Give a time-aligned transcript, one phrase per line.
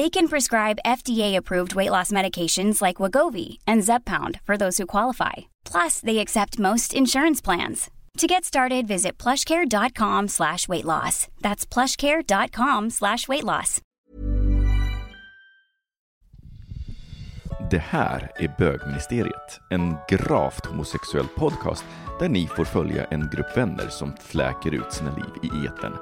[0.00, 5.32] They can prescribe FDA-approved weight loss medications like Wagovi and Zepbound for those who qualify.
[5.72, 7.90] Plus, they accept most insurance plans.
[8.16, 11.28] To get started, visit plushcare.com slash weight loss.
[11.42, 13.80] That's plushcare.com slash weight loss.
[17.70, 21.84] Det här är Bögministeriet, en gravt homosexuell podcast
[22.20, 25.92] där ni får följa en grupp vänner som fläker ut sina liv i eten.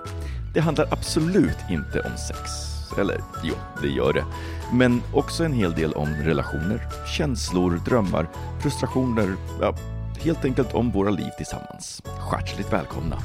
[0.54, 2.77] Det handlar absolut inte om sex.
[2.98, 4.24] Eller jo, det gör det.
[4.72, 6.80] Men också en hel del om relationer,
[7.16, 8.28] känslor, drömmar,
[8.62, 9.74] frustrationer, ja,
[10.20, 12.02] helt enkelt om våra liv tillsammans.
[12.32, 13.18] Hjärtligt välkomna!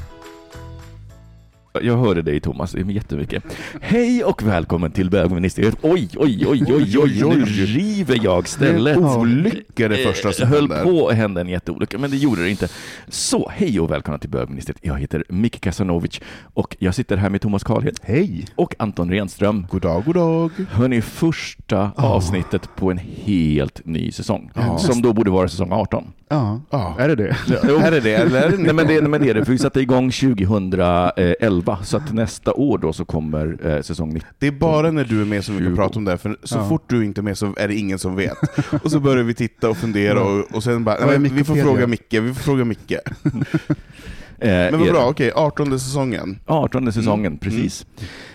[1.82, 3.44] Jag hörde dig Thomas jättemycket.
[3.80, 5.76] Hej och välkommen till bögministeriet.
[5.82, 8.96] Oj, oj, oj, oj, oj, nu river jag stället.
[8.96, 10.82] En olycka det första som höll händer.
[10.84, 12.68] på att hända en jätteolycka, men det gjorde det inte.
[13.08, 14.80] Så, hej och välkomna till bögministeriet.
[14.84, 16.20] Jag heter Micke Kasanovic
[16.54, 18.44] och jag sitter här med Thomas Karlhed Hej!
[18.56, 19.66] och Anton Renström.
[19.70, 20.50] God dag, god dag.
[20.70, 26.04] Hörni, första avsnittet på en helt ny säsong, som då borde vara säsong 18.
[26.28, 26.96] Ja, Ja.
[26.98, 27.28] är det det?
[27.84, 29.58] Är det det eller det Nej men det, nej, men det är det, för vi
[29.58, 34.30] satte igång 2011, så att nästa år då så kommer eh, säsong 19.
[34.38, 35.76] Det är bara när du är med som vi kan 20.
[35.76, 36.68] prata om det, för så Ja.
[36.68, 38.38] fort du inte är med så är det ingen som vet.
[38.84, 41.86] Och så börjar vi titta och fundera och, och sen bara, nej, vi får fråga
[41.86, 42.92] Micke, vi får fråga Micke.
[42.92, 42.98] Eh,
[44.38, 46.38] Men vad är bra, okej, 18 säsongen.
[46.46, 47.86] 18 säsongen, precis.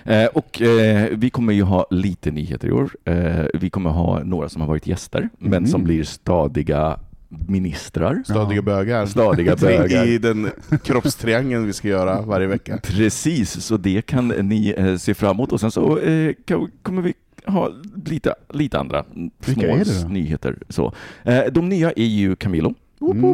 [0.03, 2.89] Eh, och eh, vi kommer ju ha lite nyheter i år.
[3.05, 8.23] Eh, vi kommer ha några som har varit gäster, men som blir stadiga ministrar.
[8.25, 9.05] Stadiga bögar.
[9.05, 10.07] Stadiga bögar.
[10.07, 10.51] I den
[10.83, 12.79] kroppstriangeln vi ska göra varje vecka.
[12.83, 15.51] Precis, så det kan ni eh, se fram emot.
[15.51, 17.13] Och sen så eh, kan, kommer vi
[17.45, 17.71] ha
[18.05, 19.05] lite, lite andra
[19.41, 20.55] små nyheter.
[20.69, 20.93] Så.
[21.23, 22.73] Eh, de nya är ju Camilo,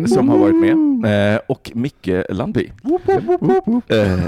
[0.08, 2.72] som har varit med, eh, och Micke Landby.
[3.88, 4.20] Eh,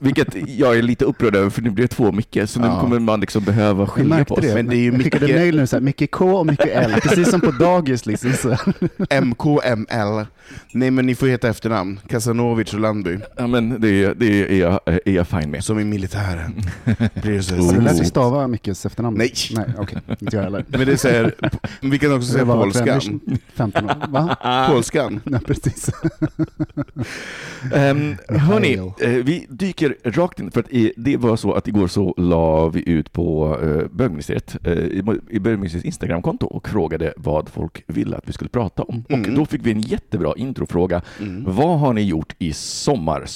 [0.00, 2.80] vilket jag är lite upprörd över, för nu blir det två Micke, så nu Ja.
[2.80, 4.40] kommer man liksom behöva skilja på oss.
[4.40, 4.54] det.
[4.54, 6.92] Men det är ju Jag skickade mycket- mejl nu såhär, Micke K och Micke L,
[7.02, 8.32] precis som på dagis liksom.
[8.32, 8.56] Så.
[9.22, 10.26] MKML.
[10.72, 12.00] Nej men ni får heta efternamn.
[12.08, 13.18] Kasanovic och Landby.
[13.36, 15.64] Ja, men det, det är, jag, är jag fine med.
[15.64, 16.54] Som i militären.
[17.22, 19.18] Blir så Har du lärt dig här stava Mickes efternamn?
[19.18, 19.32] Nej.
[19.54, 19.98] Nej, okej.
[20.20, 20.64] Inte jag heller.
[20.68, 21.34] Men det säger,
[21.80, 23.00] vi kan också säga polskan.
[23.00, 23.94] främling, 15 år.
[24.08, 24.36] Va?
[24.72, 25.20] Polskan.
[25.24, 25.90] Ja, precis.
[27.74, 31.86] Um, hörni, eh, vi dyker rakt in, för att i, det var så att igår
[31.88, 37.48] så la vi ut på uh, bögministeriet, eh, i, i bögministeriets Instagramkonto och frågade vad
[37.48, 39.04] folk ville att vi skulle prata om.
[39.08, 39.34] Och Mm.
[39.34, 41.02] då fick vi en jättebra introfråga.
[41.20, 41.44] Mm.
[41.46, 43.26] Vad har ni gjort i sommar?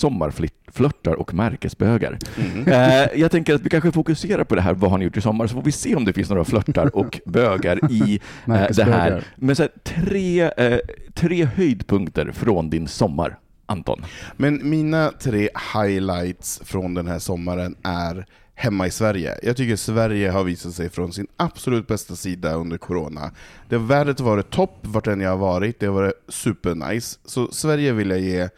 [0.75, 2.19] Sommarflörtar och märkesbögar.
[2.37, 2.69] Mm.
[2.69, 5.21] Eh, jag tänker att vi kanske fokuserar på det här, vad har ni gjort i
[5.21, 8.85] sommar, så får vi se om det finns några flörtar och bögar i eh, det
[8.85, 9.25] här.
[9.37, 10.79] Men så här, tre, eh,
[11.15, 14.05] tre höjdpunkter från din sommar, Anton.
[14.37, 19.39] Men mina tre highlights från den här sommaren är hemma i Sverige.
[19.43, 23.31] Jag tycker Sverige har visat sig från sin absolut bästa sida under corona.
[23.69, 27.19] Det har vädret varit topp vart än jag har varit, det har varit supernice.
[27.25, 28.49] Så Sverige vill jag ge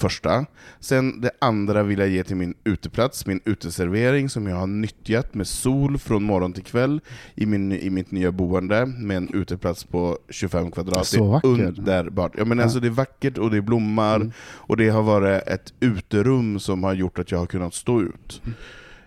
[0.00, 0.46] första.
[0.80, 5.34] Sen det andra vill jag ge till min uteplats, min uteservering som jag har nyttjat
[5.34, 7.00] med sol från morgon till kväll
[7.34, 11.06] i, min, i mitt nya boende med en uteplats på 25 kvadrat.
[11.06, 11.44] Så vackert.
[11.46, 12.32] underbart.
[12.38, 14.32] Ja, men Alltså, det är vackert och det blommar Mm.
[14.40, 18.42] och det har varit ett uterum som har gjort att jag har kunnat stå ut.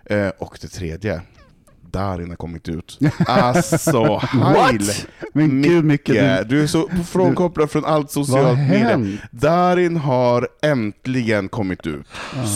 [0.04, 1.22] Eh, och det tredje,
[1.94, 2.98] Darin har kommit ut.
[3.26, 4.90] Alltså, heil!
[5.32, 6.06] Men gud, Micke,
[6.46, 9.20] du, är så frånkopplad från allt har socialt hänt?
[9.30, 12.06] Darin har äntligen kommit ut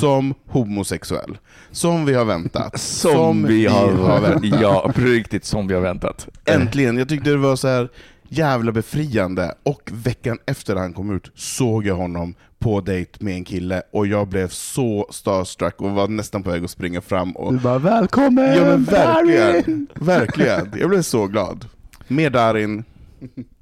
[0.00, 1.38] som homosexuell.
[1.70, 2.80] Som vi har väntat.
[2.80, 4.60] Som, vi har, väntat.
[4.60, 6.28] Ja, på riktigt som vi har väntat.
[6.44, 6.98] Äntligen!
[6.98, 7.88] Jag tyckte det var så här
[8.28, 9.54] jävla befriande.
[9.62, 14.06] Och veckan efter han kom ut såg jag honom på dejt med en kille och
[14.06, 17.52] jag blev så starstruck och var nästan på väg att springa fram och...
[17.52, 18.54] Du bara välkommen!
[18.56, 19.86] Ja men Darin!" verkligen!
[19.94, 20.72] Verkligen!
[20.80, 21.64] Jag blev så glad.
[22.08, 22.84] Med Darin.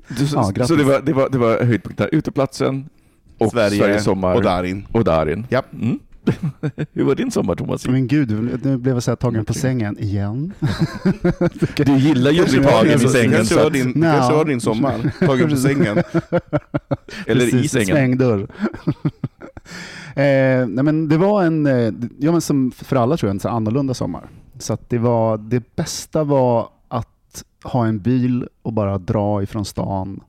[0.08, 2.88] Du, så, Ja, så det var, det var, det var höjdpunkterna, uteplatsen
[3.38, 4.86] och Sverige Sveriges sommar och Darin.
[4.92, 5.46] och Darin.
[5.50, 5.72] Japp.
[5.72, 5.98] Mm.
[6.92, 7.88] Hur var din sommar Thomas?
[7.88, 8.30] Men gud,
[8.64, 10.52] nu blev jag så här tagen på sängen igen.
[11.76, 14.12] Du gillar ju att bli tagen i sängen, kanske var din, Nja.
[14.12, 15.96] kanske var din sommar, tagen på sängen.
[17.26, 17.86] eller i Precis, sängen.
[17.86, 18.40] Svängdörr.
[20.16, 23.40] eh, nej men det var en, eh, ja men som för alla tror jag, en
[23.40, 24.28] så annorlunda sommar.
[24.58, 29.64] Så att det, var, det bästa var att ha en bil och bara dra ifrån
[29.64, 30.20] stan.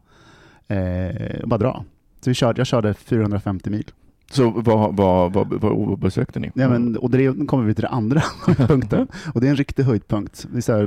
[0.67, 1.85] Eh, och bara dra.
[2.21, 3.85] Så vi körde, jag körde 450 mil.
[4.31, 6.51] Så vad, vad, vad, vad besökte ni?
[6.53, 8.23] Ja, men, och det, kommer vi till det andra
[8.57, 9.07] punkten.
[9.33, 10.47] Och det är en riktig höjdpunkt.
[10.51, 10.83] Det är så här,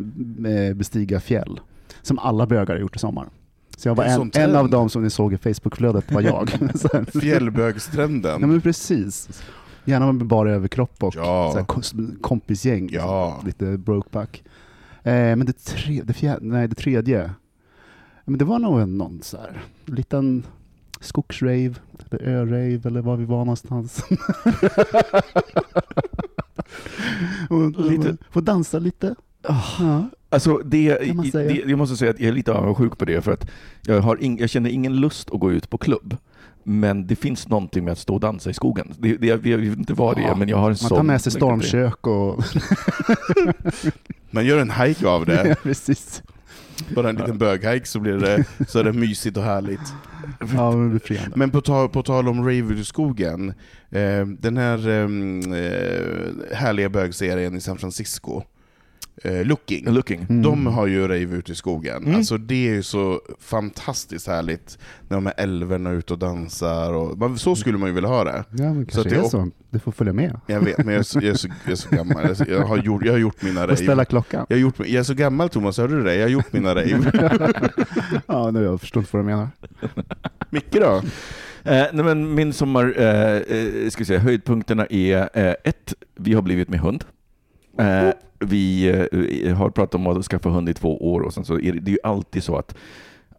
[0.68, 1.60] eh, bestiga fjäll.
[2.02, 3.26] Som alla bögar har gjort i sommar.
[3.76, 6.50] Så jag var en, en av dem som ni såg i Facebookflödet var jag.
[7.22, 8.38] Fjällbögstrenden.
[8.40, 9.42] Ja men precis.
[9.84, 11.50] Gärna med bara överkropp och Ja.
[11.52, 12.88] så här, kom- kompisgäng.
[12.92, 13.40] Ja.
[13.46, 14.42] Lite brokeback.
[15.02, 17.30] Eh, men det, tre, det, fjär, nej, det tredje,
[18.24, 20.42] men det var nog en, någon så här, liten
[21.00, 21.74] skogsrave,
[22.10, 24.04] eller örave eller var vi var någonstans.
[27.50, 29.14] och, Lite- Få dansa lite.
[29.42, 30.08] Ja.
[30.32, 33.32] Alltså det, man det, jag måste säga att jag är lite avundsjuk på det för
[33.32, 33.50] att
[33.82, 36.16] jag, har ing, jag känner ingen lust att gå ut på klubb.
[36.62, 38.92] Men det finns någonting med att stå och dansa i skogen.
[38.98, 40.96] Det, det, jag vet inte vad det är, Ja, men jag har en Man sån...
[40.96, 42.44] tar med sig stormkök och...
[44.30, 46.22] Man gör en hike av det, ja, precis.
[46.88, 49.94] Bara en liten böghike så blir det, så är det mysigt och härligt.
[50.54, 51.36] Ja, men befriande.
[51.36, 53.48] Men på tal, på tal om rave ute i skogen,
[53.90, 58.42] eh, den här ehm, eh, härliga bögserien i San Francisco,
[59.24, 60.26] eh, Looking, Looking.
[60.30, 60.42] Mm.
[60.42, 62.02] de har ju rave ute i skogen.
[62.02, 62.14] Mm.
[62.16, 64.78] Alltså det är ju så fantastiskt härligt
[65.08, 68.24] när de här älvorna är ute och dansar, och, så skulle man ju vilja ha
[68.24, 68.44] det.
[68.50, 69.50] Ja, men Så det är så.
[69.70, 70.40] Du får följa med.
[70.46, 72.16] Jag vet, men jag är så, jag är så, jag är så gammal.
[72.22, 73.76] Jag, är så- jag, har gjort, jag har gjort mina Och rave.
[73.76, 74.46] ställa klockan.
[74.48, 76.14] Jag, har gjort, jag är så gammal Thomas, hörde du det?
[76.14, 77.12] Jag har gjort mina rave.
[78.26, 79.48] ja, nu jag förstår inte vad du menar.
[80.50, 81.02] Micke då?
[81.64, 86.34] Eh, nej men min sommar, eh, eh, ska vi säga, höjdpunkterna är eh, ett, vi
[86.34, 87.04] har blivit med hund.
[87.78, 88.88] Eh, vi
[89.44, 91.80] eh, har pratat om att skaffa hund i två år och sen så är det,
[91.80, 92.76] det är ju alltid så att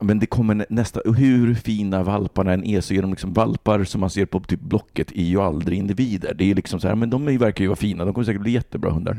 [0.03, 4.01] men det kommer nästa, hur fina valparna än är så är de liksom valpar som
[4.01, 6.33] man ser på typ Blocket är ju aldrig individer.
[6.33, 8.51] Det är liksom så här, men de verkar ju vara fina, de kommer säkert bli
[8.51, 9.17] jättebra hundar.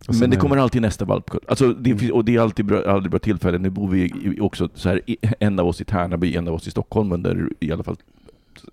[0.00, 1.40] Sen Men det kommer alltid nästa valpkull.
[1.48, 2.12] Alltså, det, Mm.
[2.12, 3.58] och det är alltid bra, aldrig bra tillfälle.
[3.58, 5.00] Nu bor vi också så här,
[5.40, 7.96] en av oss i Tärnaby, en av oss i Stockholm under i alla fall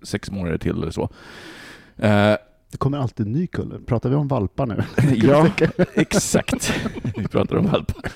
[0.02, 1.08] sex månader till eller så.
[1.96, 2.36] Eh,
[2.72, 3.78] Det kommer alltid en ny kulle.
[3.86, 4.82] Pratar vi om valpar nu?
[5.28, 5.48] ja,
[5.94, 6.72] exakt.
[7.16, 8.12] Vi pratar om valpar.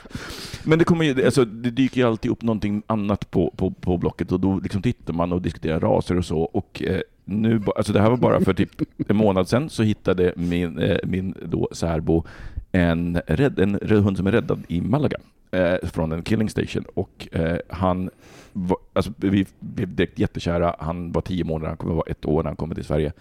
[0.65, 3.97] Men det, kommer ju, alltså, det dyker ju alltid upp någonting annat på, på, på
[3.97, 6.41] Blocket och då liksom tittar man och diskuterar raser och så.
[6.41, 8.71] Och, eh, nu, alltså det här var bara för typ
[9.09, 12.25] en månad sedan så hittade min, eh, min då särbo
[12.73, 15.19] en, rädd, en rädd hund som är räddad i Malaga
[15.51, 16.85] eh, från en killing station.
[16.95, 18.11] Och eh, han
[18.53, 20.77] var, alltså, vi blev direkt jättekära.
[20.79, 23.13] Han var tio månader, han kommer vara ett år när han kommer till Sverige.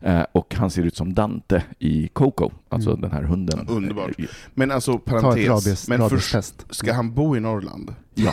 [0.00, 3.00] Eh, och han ser ut som Dante i Coco, alltså Mm.
[3.00, 3.66] den här hunden.
[3.68, 4.10] Underbart.
[4.54, 5.48] Men alltså, parentes.
[5.48, 6.34] rabies, men först,
[6.70, 7.94] ska han bo i Norrland?
[8.14, 8.32] Ja,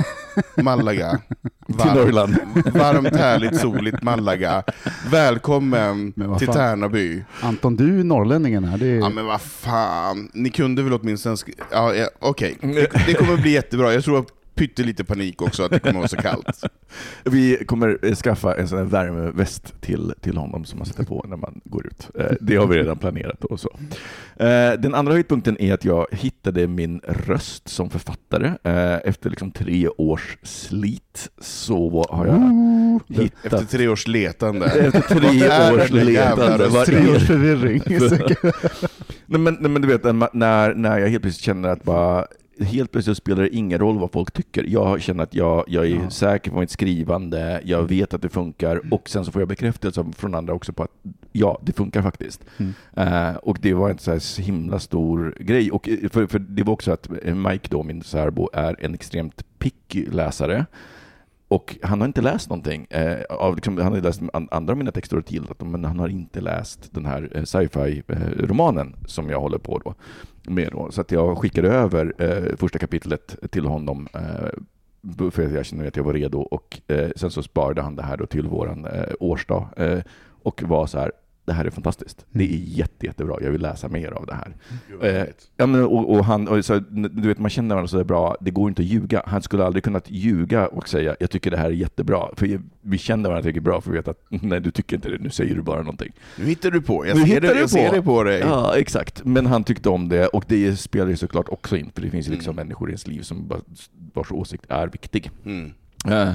[0.63, 1.19] Malaga.
[1.65, 2.35] till Varmt, Norrland.
[2.73, 4.63] varmt, härligt, soligt Malaga.
[5.11, 6.47] Välkommen till.
[6.47, 7.23] Tärnaby.
[7.41, 8.77] Anton, du är norrlänningen här.
[8.77, 8.95] Det är...
[8.99, 11.35] Ja men vad fan, ni kunde väl åtminstone...
[11.71, 13.93] Ja, ja, Okej, det, det kommer bli jättebra.
[13.93, 16.63] Jag tror att pyttelite panik också att det kommer vara så kallt.
[17.23, 21.25] Vi kommer eh, skaffa en sån här värmeväst till, till honom som man sätter på
[21.27, 22.09] när man går ut.
[22.19, 23.69] Eh, Det har vi redan planerat och så.
[24.35, 28.53] Eh, Den andra höjdpunkten är att jag hittade min röst som författare.
[29.03, 33.53] Efter liksom tre års slit så har jag Ooh, det- hittat...
[33.53, 34.65] Efter tre års letande.
[34.79, 36.67] Efter tre års letande.
[36.67, 37.81] Vad Tre års förvirring.
[39.25, 42.25] Nej men, nej, men du vet, när, när jag helt plötsligt känner att bara
[42.59, 44.63] Helt plötsligt spelar det ingen roll vad folk tycker.
[44.67, 46.09] Jag känner att jag, jag är Ja.
[46.09, 50.05] säker på mitt skrivande, jag vet att det funkar och sen så får jag bekräftelse
[50.15, 50.91] från andra också på att
[51.31, 52.45] ja, det funkar faktiskt.
[52.57, 52.73] Mm.
[52.95, 55.71] Eh, och det var en så här himla stor grej.
[55.71, 58.93] Och eh, för, för det var också att eh, Mike då, min särbo, är en
[58.93, 60.65] extremt picky läsare.
[61.47, 62.87] Och han har inte läst någonting.
[62.89, 65.85] Eh, av, liksom, han har läst an, andra av mina texter och gillat dem, men
[65.85, 69.95] han har inte läst den här sci-fi-romanen som jag håller på då,
[70.43, 70.69] med.
[70.71, 70.91] Då.
[70.91, 75.87] Så att jag skickade över eh, första kapitlet till honom eh, för att jag kände
[75.87, 76.39] att jag var redo.
[76.39, 79.99] Och eh, sen så sparade han det här då till våran eh, årsdag eh,
[80.43, 81.11] och var så här,
[81.45, 82.25] det här är fantastiskt.
[82.29, 83.37] Det är jätte, jättebra.
[83.41, 84.55] Jag vill läsa mer av det här.
[85.01, 85.25] Eh,
[85.57, 86.79] ja, men, och, och han, och så,
[87.11, 89.23] du vet, man känner varandra så bra, det går inte att ljuga.
[89.25, 92.29] Han skulle aldrig kunnat ljuga och säga jag tycker det här är jättebra.
[92.35, 95.17] För vi känner varandra tillräckligt bra för att veta att nej, du tycker inte det,
[95.17, 96.11] nu säger du bara någonting.
[96.37, 97.95] Nu hittar du på, jag Nu ser, det, jag ser på.
[97.95, 98.39] det på dig.
[98.39, 99.25] Ja, exakt.
[99.25, 102.27] Men han tyckte om det och det spelar ju såklart också in, för det finns
[102.27, 102.65] ju liksom Mm.
[102.67, 103.51] människor i ens liv som
[104.13, 105.31] vars åsikt är viktig.
[105.45, 105.71] Mm.
[106.07, 106.33] Eh,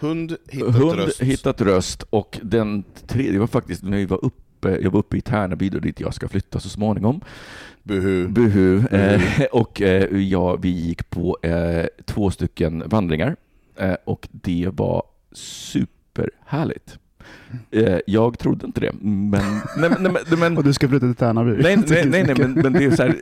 [0.00, 1.22] Hund, hittat hund, röst.
[1.22, 5.20] hittat röst och den tredje var faktiskt när vi var uppe, jag var uppe i
[5.20, 7.20] Tärnaby dit jag ska flytta så småningom.
[7.82, 8.28] Buhu.
[8.28, 8.80] Buhu.
[8.80, 8.98] Buhu.
[8.98, 13.36] Eh, och eh, vi gick på eh, två stycken vandringar
[13.76, 15.02] eh, och det var
[15.32, 16.98] superhärligt.
[18.06, 19.30] Jag trodde inte det, men...
[19.78, 21.62] Nej, men, nej, men, Och du ska flytta till Tärnaby?
[21.62, 23.16] Nej, nej, nej, nej men, men det, är så här,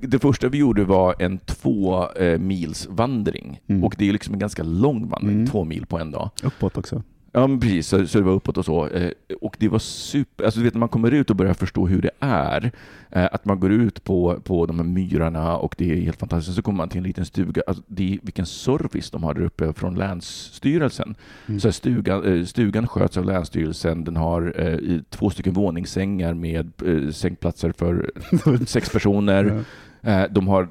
[0.00, 2.06] det första vi gjorde var en två
[2.38, 3.60] mils vandring.
[3.66, 3.84] Mm.
[3.84, 5.46] Och det är liksom en ganska lång vandring, Mm.
[5.46, 6.30] två mil på en dag.
[6.42, 7.02] Uppåt också.
[7.32, 7.86] Ja, men precis.
[7.86, 8.86] Så, så det var uppåt och så.
[8.86, 9.10] Eh,
[9.40, 10.44] och det var super...
[10.44, 12.70] Alltså, du vet, när man kommer ut och börjar förstå hur det är,
[13.10, 16.56] eh, att man går ut på, på de här myrarna och det är helt fantastiskt.
[16.56, 17.62] Så kommer man till en liten stuga.
[17.66, 21.14] Alltså, det vilken service de har där uppe från Länsstyrelsen.
[21.46, 21.60] Mm.
[21.60, 24.04] Så stugan, eh, stugan sköts av Länsstyrelsen.
[24.04, 28.10] Den har eh, två stycken våningssängar med eh, sängplatser för
[28.66, 29.64] sex personer.
[30.00, 30.10] Ja.
[30.10, 30.68] Eh, De har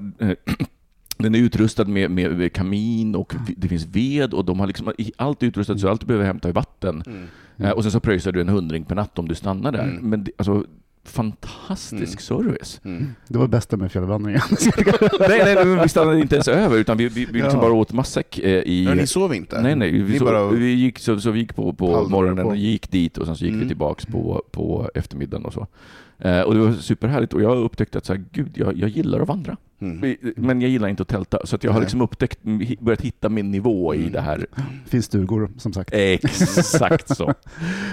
[1.23, 5.43] den är utrustad med, med kamin och det finns ved och de har liksom allt
[5.43, 7.03] är utrustat så allt du behöver hämta i vatten.
[7.07, 7.27] Mm.
[7.57, 9.83] Eh, Och sen så pröjsar du en hundring per natt om du stannar där.
[9.83, 9.95] Mm.
[10.09, 10.63] Men det, alltså,
[11.03, 12.81] fantastisk service.
[12.83, 13.07] Mm.
[13.27, 14.41] Det var det bästa med fjällvandringen.
[15.19, 17.61] nej, nej, vi stannade inte ens över utan vi, vi, vi liksom Ja.
[17.61, 18.85] bara åt matsäck eh, i...
[18.85, 19.61] Ja, ni sov inte?
[19.61, 19.91] Nej, nej.
[20.01, 22.49] Vi, så, bara- vi gick, så, så vi gick på, på morgonen på.
[22.49, 23.63] och gick dit och sen så gick Mm.
[23.63, 25.67] vi tillbaks på, på eftermiddagen och så.
[26.19, 28.89] Eh, och det var superhärligt och jag har upptäckt att så här, gud, jag, jag
[28.89, 29.57] gillar att vandra.
[29.81, 30.15] Mm.
[30.35, 31.45] Men jag gillar inte att tälta.
[31.45, 32.39] Så att jag har liksom upptäckt,
[32.79, 34.11] börjat hitta min nivå i Mm.
[34.11, 34.37] det här.
[34.83, 35.89] Det finns stugor, som sagt.
[35.93, 37.25] Exakt så.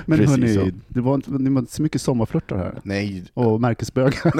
[0.07, 0.71] Men precis hörni, så.
[0.89, 2.75] det var, inte- ni var så mycket sommarflörtar här.
[2.83, 3.25] Nej.
[3.35, 4.33] Och märkesbögar.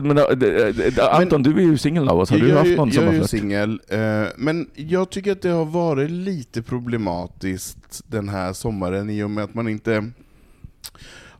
[0.00, 0.18] Men,
[1.12, 2.30] Anton, du är ju singel av oss.
[2.30, 3.30] Har du jag, haft är- någon jag är ju sommarflört?
[3.30, 9.22] singel, eh, men jag tycker att det har varit lite problematiskt den här sommaren i
[9.22, 10.10] och med att man inte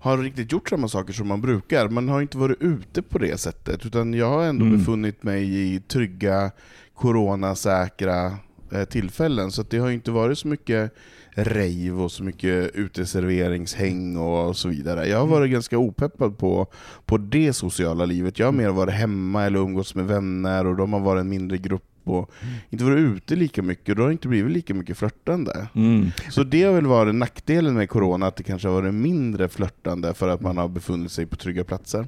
[0.03, 1.89] har riktigt gjort samma saker som man brukar.
[1.89, 4.79] Man har inte varit ute på det sättet, utan jag har ändå Mm.
[4.79, 6.51] befunnit mig i trygga,
[6.95, 8.37] coronasäkra
[8.73, 10.93] eh, tillfällen, så det har inte varit så mycket
[11.37, 15.07] rave och så mycket uteserveringshäng och så vidare.
[15.09, 16.67] Jag har varit ganska opeppad på,
[17.07, 18.39] på det sociala livet.
[18.39, 21.59] Jag har mer varit hemma eller umgås med vänner och de har varit en mindre
[21.59, 22.31] grupp och
[22.71, 23.97] inte varit ute lika mycket.
[23.97, 25.69] Då har det inte blivit lika mycket flörtande.
[25.75, 26.11] Mm.
[26.31, 30.15] Så det har väl varit nackdelen med corona, att det kanske har varit mindre flörtande
[30.15, 32.07] för att man har befunnit sig på trygga platser.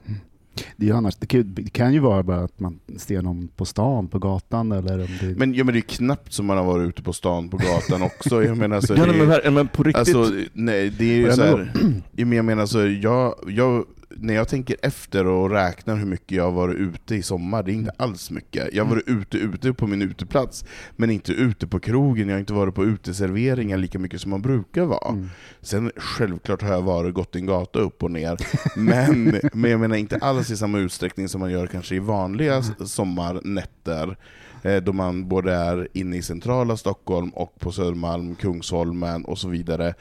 [0.76, 3.22] Det, är ju annars, det, kan, ju- det kan ju vara bara att man ser
[3.22, 5.26] någon på stan, på gatan eller om det...
[5.38, 8.02] Men, ja, men det är knappt som man har varit ute på stan på gatan
[8.18, 8.44] också.
[8.44, 10.16] Jag menar, alltså, Ja, det, men, men på riktigt.
[10.16, 11.72] Alltså, nej, det är ju så här,
[12.34, 13.84] jag menar så, jag, jag,
[14.16, 17.72] när jag tänker efter och räknar hur mycket jag har varit ute i sommar, det
[17.72, 18.68] är inte alls mycket.
[18.74, 20.64] Jag har varit ute, ute på min uteplats,
[20.96, 24.42] men inte ute på krogen, jag har inte varit på uteserveringar lika mycket som man
[24.42, 25.08] brukar vara.
[25.08, 25.30] Mm.
[25.60, 28.36] Sen självklart har jag varit gått en gata upp och ner,
[28.78, 32.58] men, men jag menar inte alls i samma utsträckning som man gör kanske i vanliga
[32.58, 34.16] s- sommarnätter,
[34.62, 39.48] eh, då man både är inne i centrala Stockholm och på Södermalm, Kungsholmen och så
[39.48, 39.94] vidare.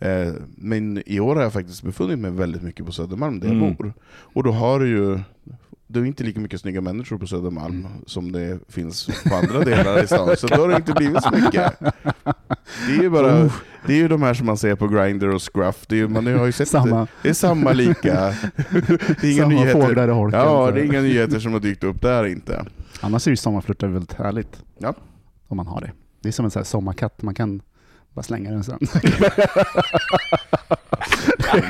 [0.00, 3.56] Eh, Men i år har jag faktiskt befunnit mig väldigt mycket på Södermalm där jag
[3.56, 3.74] Mm.
[3.74, 3.92] bor.
[4.10, 5.18] Och då har du ju
[5.86, 10.04] det är inte lika mycket snygga människor på Södermalm som det finns på andra delar
[10.04, 11.72] i stan, så då har det inte blivit så mycket.
[12.86, 13.50] Det är ju bara,
[13.86, 16.08] det är ju de här som man ser på Grindr och Scruff, det är, ju-
[16.08, 17.00] man har ju sett Samma.
[17.00, 17.06] det.
[17.22, 18.14] Det är samma lika.
[18.70, 19.80] Det är inga Samma nyheter.
[19.86, 20.40] fåglar i holken.
[20.40, 22.64] Ja, det är inga nyheter som har dykt upp där inte.
[23.00, 24.64] Annars är ju sommarflörtar väldigt härligt.
[24.78, 24.94] Ja.
[25.48, 25.92] Om man har det.
[26.20, 27.62] Det är som en sån här sommarkatt, man kan
[28.14, 28.78] bara slänga den sen.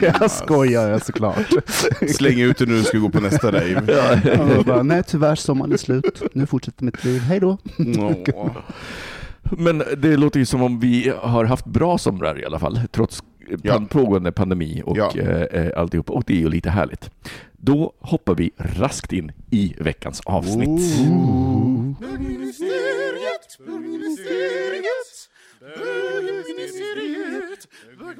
[0.02, 1.46] jag skojar jag såklart.
[2.08, 3.82] Släng ut det nu du ska gå på nästa rave.
[4.26, 6.22] Ja, bara, Nej tyvärr, sommaren är slut.
[6.32, 7.20] Nu fortsätter mitt liv.
[7.20, 7.58] Hej då.
[9.58, 13.22] Men det låter ju som om vi har haft bra somrar i alla fall, trots
[13.62, 13.82] Ja.
[13.90, 15.12] pågående pandemi och Ja.
[15.16, 16.10] eh, eh, alltihop.
[16.10, 17.10] Och det är ju lite härligt.
[17.52, 20.68] Då hoppar vi raskt in i veckans avsnitt.
[21.00, 21.92] Ooh.
[22.00, 23.58] Bögministeriet,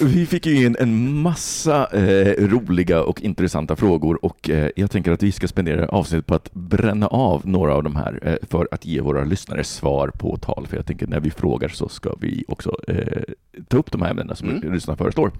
[0.00, 5.12] Vi fick ju in en massa eh, roliga och intressanta frågor och eh, jag tänker
[5.12, 8.68] att vi ska spendera avsnittet på att bränna av några av de här eh, för
[8.70, 10.66] att ge våra lyssnare svar på tal.
[10.66, 13.22] För jag tänker när vi frågar så ska vi också eh,
[13.68, 14.72] ta upp de här ämnena som Mm.
[14.72, 15.30] lyssnarna föreslår.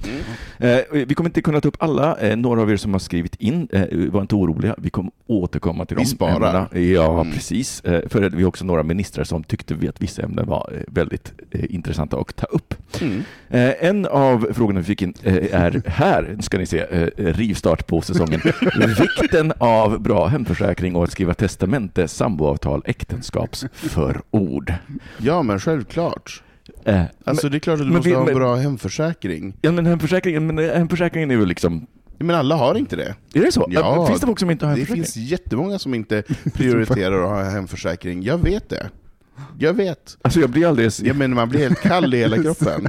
[0.58, 0.78] Mm.
[0.92, 2.16] Eh, vi kommer inte kunna ta upp alla.
[2.18, 3.68] Eh, några av er som har skrivit in,
[4.12, 4.74] var inte oroliga.
[4.78, 6.34] Vi kommer återkomma till Vi de sparar.
[6.34, 6.92] ämnena.
[6.94, 7.32] Ja, Mm.
[7.32, 7.80] precis.
[7.84, 12.16] För vi har också några ministrar som tyckte vi att vissa ämnen var väldigt intressanta
[12.16, 12.74] att ta upp.
[13.00, 13.22] Mm.
[13.80, 18.00] En av frågorna vi fick in eh, är här, ska ni se, eh, rivstart på
[18.00, 18.40] säsongen.
[19.20, 24.74] Vikten av bra hemförsäkring och att skriva testamente, samboavtal, äktenskapsförord.
[25.18, 26.42] Ja, men självklart.
[26.84, 29.54] Eh, Alltså det är klart att du men måste vi- ha en men- bra hemförsäkring.
[29.62, 31.86] Ja, men hemförsäkringen, men hemförsäkringen är väl liksom
[32.18, 33.14] Men alla har inte det.
[33.34, 33.66] Är det så?
[33.70, 35.04] Ja, finns det folk som inte har Det hemförsäkring?
[35.04, 36.22] finns jättemånga som inte
[36.54, 38.22] prioriterar att ha hemförsäkring.
[38.22, 38.86] Jag vet det.
[39.58, 40.18] Jag vet.
[40.22, 41.00] Alltså jag blir alldeles...
[41.00, 42.88] Ja, men man blir helt kall i hela kroppen.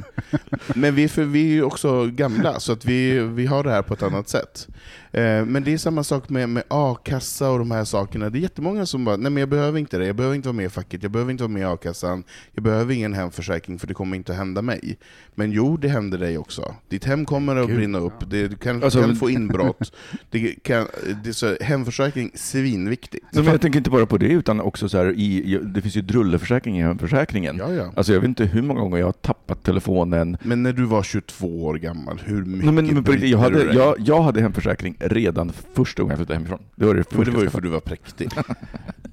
[0.74, 3.82] Men vi, för vi är ju också gamla, så att vi, vi har det här
[3.82, 4.68] på ett annat sätt.
[5.12, 8.30] Eh, Men det är samma sak med, med a-kassa och de här sakerna.
[8.30, 10.56] Det är jättemånga som bara, nej men jag behöver inte det, jag behöver inte vara
[10.56, 13.86] med i facket, jag behöver inte vara med i a-kassan, jag behöver ingen hemförsäkring för
[13.86, 14.96] det kommer inte att hända mig.
[15.34, 16.74] Men jo, det händer dig också.
[16.88, 19.92] Ditt hem kommer att Gud, brinna upp, det, kan, Alltså, kan få inbrott.
[20.30, 20.86] Det kan,
[21.24, 23.24] det är så, hemförsäkring, svinviktigt.
[23.32, 26.02] Men jag tänker inte bara på det, utan också så här, i, det finns ju
[26.36, 27.56] drulleförsäkring i hemförsäkringen.
[27.56, 27.92] Ja, ja.
[27.96, 30.36] Alltså jag vet inte hur många gånger jag har tappat telefonen.
[30.42, 33.94] Men när du var 22 år gammal, hur mycket Nej, men, men jag, hade, jag,
[33.98, 36.62] jag hade hemförsäkring redan första gången jag flyttade hemifrån.
[36.74, 37.66] Det var det Men det var ju för skaffade.
[37.66, 38.30] du var präktig.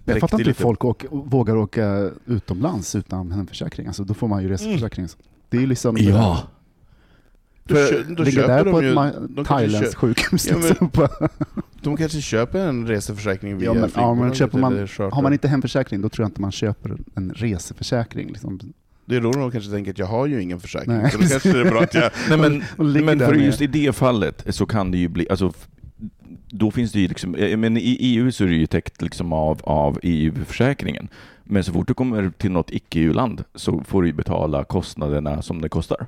[0.06, 3.88] Jag fattar inte hur folk åker, vågar åka utomlands utan hemförsäkring.
[3.88, 5.08] Alltså, då får man ju reseförsäkring.
[5.50, 5.98] Det är ju liksom...
[6.00, 6.44] Ja!
[7.66, 9.16] Då, För- då Ligger där på de ett ju...
[9.36, 10.48] kanske, thailändskt köper, sjukhus.
[10.48, 10.90] Ja, men- liksom.
[11.82, 15.48] de kanske köper en reseförsäkring via ja, men, ja, men köper man, har man inte
[15.48, 18.28] hemförsäkring då tror jag inte man köper en reseförsäkring.
[18.28, 18.60] Liksom.
[19.06, 21.12] Det är då de kanske tänker att jag har ju ingen försäkring, Nej.
[21.12, 22.12] så då kanske det är bra att jag...
[22.30, 22.64] Nej, men,
[23.06, 25.54] men för just i det fallet så kan det ju bli, alltså,
[26.50, 29.34] då finns det ju liksom, eh, men i EU så är det ju täckt liksom
[29.34, 31.08] av, av EU-försäkringen.
[31.44, 35.62] Men så fort du kommer till något icke-EU-land så får du ju betala kostnaderna som
[35.62, 36.08] det kostar.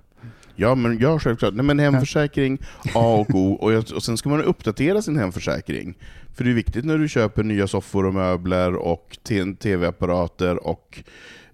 [0.56, 1.54] Ja, men ja, självklart.
[1.54, 2.58] Nej, men hemförsäkring,
[2.94, 5.98] A och O, och, jag, och sen ska man uppdatera sin hemförsäkring.
[6.34, 11.04] För det är viktigt när du köper nya soffor och möbler och te- tv-apparater och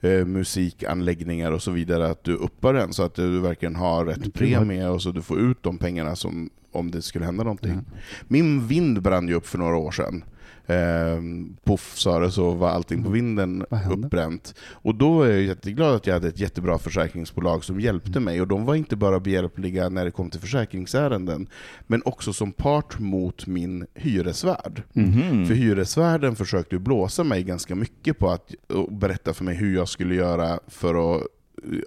[0.01, 4.22] eh, musikanläggningar och så vidare, att du uppar den så att du verkligen har rätt
[4.22, 7.74] kan premie och så du får ut de pengarna som om det skulle hända någonting.
[7.75, 7.98] Ja.
[8.27, 10.24] Min vind brann ju upp för några år sedan.
[10.68, 13.84] Ehm, poff sa det så var allting på vinden Mm.
[13.84, 14.08] Hände?
[14.08, 14.56] uppbränt.
[14.72, 18.24] Och då var jag jätteglad att jag hade ett jättebra försäkringsbolag som hjälpte Mm.
[18.24, 18.41] mig.
[18.41, 21.48] Och de var inte bara behjälpliga när det kom till försäkringsärenden,
[21.88, 24.84] men också som part mot min hyresvärd.
[24.94, 25.46] Mhm.
[25.46, 28.51] För hyresvärden försökte blåsa mig ganska mycket på att
[28.89, 31.22] berätta för mig hur jag skulle göra för att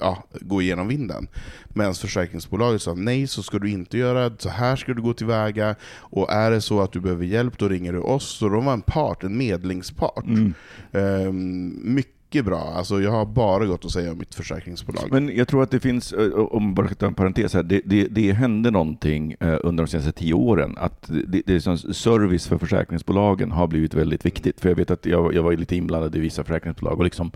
[0.01, 1.29] ja, gå igenom vinden.
[1.69, 5.75] Medan försäkringsbolaget sa nej, så ska du inte göra, så här ska du gå tillväga,
[5.99, 8.25] och är det så att du behöver hjälp, då ringer du oss.
[8.25, 10.25] Så de var en part, en medlingspart.
[10.25, 10.55] Mm.
[10.93, 15.09] Ehm, mycket bra, alltså jag har bara gått att säga om mitt försäkringsbolag.
[15.11, 18.33] Men jag tror att det finns, om bara ta en parentes här, det, det, det
[18.33, 20.75] hände någonting under de senaste tio åren.
[20.79, 24.61] Att det, det är service för försäkringsbolagen har blivit väldigt viktigt.
[24.61, 27.33] För jag vet att jag, jag var lite inblandad i vissa försäkringsbolag och liksom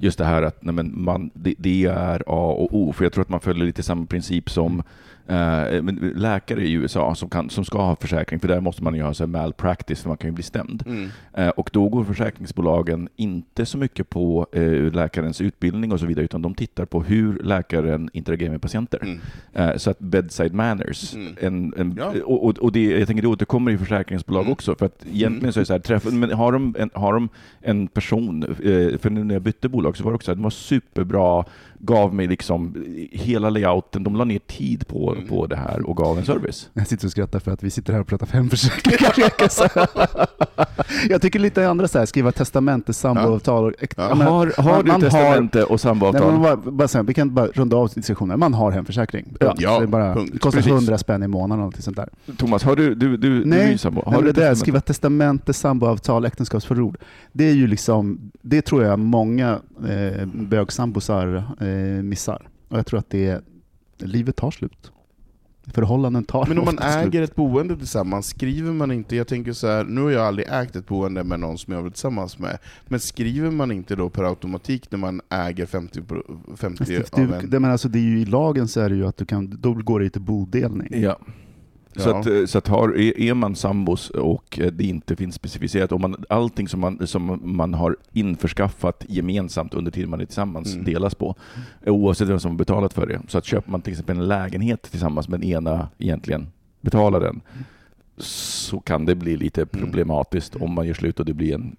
[0.00, 2.92] just det här att nej men man, det, det är A och O.
[2.92, 4.82] För jag tror att man följer lite samma princip som
[5.30, 8.94] eh, men läkare i USA som, kan, som ska ha försäkring, för där måste man
[8.94, 10.82] ju ha så här malpractice, för man kan ju bli stämd.
[10.86, 11.08] Mm.
[11.34, 16.24] Eh, Och då går försäkringsbolagen inte så mycket på eh, läkarens utbildning och så vidare,
[16.24, 18.98] utan de tittar på hur läkaren interagerar med patienter.
[19.02, 19.20] Mm.
[19.52, 21.36] Eh, Så att bedside manners, Mm.
[21.40, 22.12] en, en, Ja.
[22.24, 24.52] och, och- och det, jag tänker det återkommer i försäkringsbolag Mm.
[24.52, 27.12] också, för att egentligen så är det så här, träff, men har, de en, har
[27.12, 27.28] de
[27.60, 30.36] en person, eh, för nu när jag bytte bolag så var det också så här,
[30.36, 31.44] den var superbra,
[31.82, 35.28] gav mig liksom hela layouten, de la ner tid på, Mm.
[35.28, 36.68] på det här och gav en service.
[36.72, 39.14] Jag sitter och skrattar för att vi sitter här och pratar hemförsäkringar.
[41.08, 43.74] Jag tycker lite andra så här, skriva testamente, samboavtal.
[43.80, 43.86] Ja.
[43.96, 46.32] Ja, men- har har man- du man har- testamente och Nej, samboavtal?
[46.32, 48.38] men bara, bara säga, vi kan bara runda av diskussionen.
[48.38, 49.34] Man har hemförsäkring.
[49.40, 49.82] Ja.
[49.82, 50.30] Är bara, punkt.
[50.32, 50.72] det kostar Precis.
[50.72, 52.08] 100 spänn i månaden eller något sånt där.
[52.36, 53.96] Thomas, har du, du, du, du är Nej, ju sambo.
[54.00, 56.98] Nej, Har men du det där, skriva testamente, samboavtal, äktenskapsförord.
[57.32, 61.66] Det är ju liksom, det tror jag många eh, bögsambosar eh,
[62.02, 62.48] missar.
[62.68, 63.44] Och jag tror att det,
[63.98, 64.92] livet tar slut.
[65.66, 67.06] Förhållanden tar Men om man ofta slut.
[67.14, 70.48] äger ett boende tillsammans, skriver man inte, jag tänker så här, nu har jag aldrig
[70.50, 74.08] ägt ett boende med någon som jag varit tillsammans med, men skriver man inte då
[74.10, 77.50] per automatik när man äger 50, pro- 50 Fast av du, en...
[77.50, 79.56] det, men alltså, det är ju I lagen så är det ju att du kan,
[79.60, 81.02] då går det ju till bodelning.
[81.02, 81.18] Ja.
[81.96, 82.18] Så Ja.
[82.20, 86.00] att, eh, så att har, är man sambos och eh, det inte finns specificerat, om
[86.00, 90.84] man, allting som man, som man har införskaffat gemensamt under tiden man är tillsammans Mm.
[90.84, 91.34] delas på,
[91.86, 93.20] oavsett vem som har betalat för det.
[93.28, 96.46] Så att köper man till exempel en lägenhet tillsammans med den ena egentligen
[96.80, 97.40] betalar den,
[98.18, 101.76] så kan det bli lite problematiskt om man gör slut och det blir en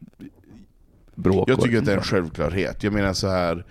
[1.15, 1.49] bråk.
[1.49, 2.83] Jag och- tycker att det är en självklarhet.
[2.83, 3.65] Jag menar så här...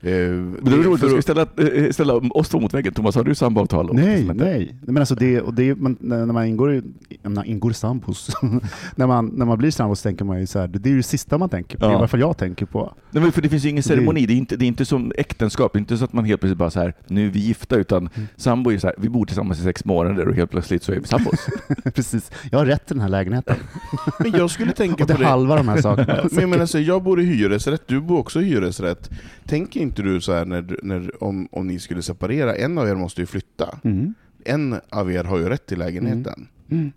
[0.00, 2.92] Eh, det är roligt, för- ska ställa, eh, ställa oss två mot väggen.
[2.94, 3.90] Thomas, har du samboavtal?
[3.94, 4.76] Nej, nej.
[4.82, 6.82] Men alltså det, och det, man, när när man ingår, i-
[7.22, 8.30] när man ingår sambos,
[8.96, 11.02] när, man, när man blir sambos tänker man ju så här, det är ju det
[11.02, 11.92] sista man tänker på, Ja.
[11.92, 12.94] i alla fall jag tänker på.
[13.10, 15.12] Nej, men för det finns ju ingen ceremoni, det är, inte, det är inte som
[15.16, 17.38] äktenskap, det är inte så att man helt plötsligt bara så här, nu är vi
[17.40, 18.28] gifta, utan Mm.
[18.36, 21.00] sambo är så här, vi bor tillsammans i sex månader och helt plötsligt så är
[21.00, 21.46] vi sambos.
[21.94, 22.30] Precis.
[22.50, 23.56] Jag har rätt till den här lägenheten.
[24.20, 25.26] Men jag skulle tänka Och det på det.
[25.28, 26.20] halva de här sakerna.
[26.30, 29.10] Men jag, menar så, jag bor i hyresrätt, du bor också i hyresrätt.
[29.44, 32.94] Tänker inte du så här när, när, om, om ni skulle separera, en av er
[32.94, 33.78] måste ju flytta.
[33.84, 34.14] Mm.
[34.44, 36.48] En av er har ju rätt till lägenheten.
[36.70, 36.92] Mm.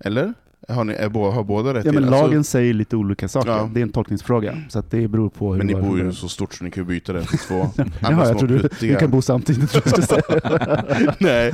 [0.00, 0.34] Eller?
[0.68, 1.84] Har, ni, är, har båda rätt?
[1.84, 3.50] Ja, men Alltså, lagen säger lite olika saker.
[3.50, 3.70] Ja.
[3.74, 4.62] Det är en tolkningsfråga.
[4.68, 7.12] Så att det beror på men ni bor ju så stort så ni kan byta
[7.12, 7.60] det till två
[8.00, 9.74] andra jag små tror du, vi kan bo samtidigt.
[9.74, 10.22] jag.
[11.20, 11.52] Nej.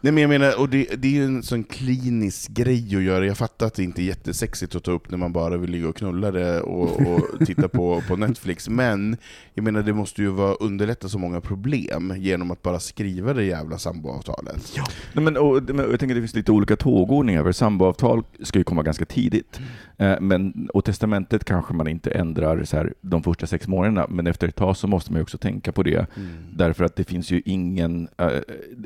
[0.00, 3.26] Nej men jag menar, och det, det är ju en sån klinisk grej att göra.
[3.26, 5.88] Jag fattar att det inte är jättesexigt att ta upp när man bara vill ligga
[5.88, 8.68] och knulla det och, och titta på, på Netflix.
[8.68, 9.16] Men
[9.54, 13.44] jag menar, det måste ju vara underlätta så många problem genom att bara skriva det
[13.44, 14.72] jävla samboavtalet.
[15.12, 18.58] Nej, men, och, men, jag tänker att det finns lite olika tågordningar, för samboavtal ska
[18.58, 19.60] ju komma ganska tidigt.
[20.00, 24.26] Eh, men, och testamentet kanske man inte ändrar så här, de första sex månaderna, men
[24.26, 26.06] efter ett tag så måste man ju också tänka på det.
[26.56, 28.26] Därför att det finns ju ingen, eh,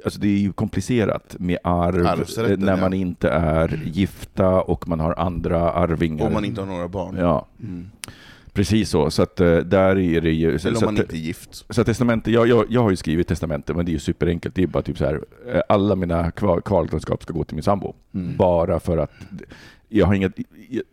[0.05, 2.07] alltså det är ju komplicerat med arv
[2.51, 2.77] eh, när ja.
[2.77, 6.27] man inte är gifta och man har andra arvingar.
[6.27, 7.17] Om man inte har några barn.
[7.19, 7.91] Ja, Mm.
[8.53, 9.11] precis så.
[9.11, 10.49] Så att där är det ju...
[10.55, 11.65] Eller om man att, inte är gift.
[11.75, 14.55] så testamente, jag, jag, jag har ju skrivit testamente, men det är ju superenkelt.
[14.55, 15.25] Det är bara typ så här,
[15.69, 17.95] alla mina kvar- kvarlåtenskap ska gå till min sambo.
[18.15, 18.37] Mm.
[18.37, 19.11] Bara för att
[19.99, 20.33] jag har inget,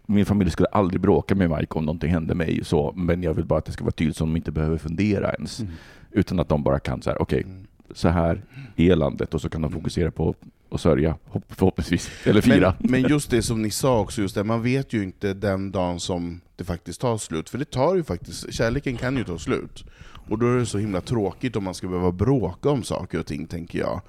[0.06, 3.46] min familj skulle aldrig bråka med Mike om någonting hände mig, så, men jag vill
[3.46, 5.60] bara att det ska vara tydligt så de inte behöver fundera ens.
[5.60, 5.72] Mm.
[6.12, 7.68] Utan att de bara kan så här, okej, Mm.
[7.94, 8.42] så här
[8.76, 10.36] är landet och så kan de fokusera på
[10.72, 12.10] att sörja, hopp- förhoppningsvis.
[12.24, 12.76] Eller fira.
[12.80, 15.72] Men, men just det som ni sa också, just det, man vet ju inte den
[15.72, 17.50] dagen som det faktiskt tar slut.
[17.50, 19.86] För det tar ju faktiskt, kärleken kan ju ta slut.
[20.30, 23.26] Och då är det så himla tråkigt om man ska behöva bråka om saker och
[23.26, 24.02] ting, tänker jag.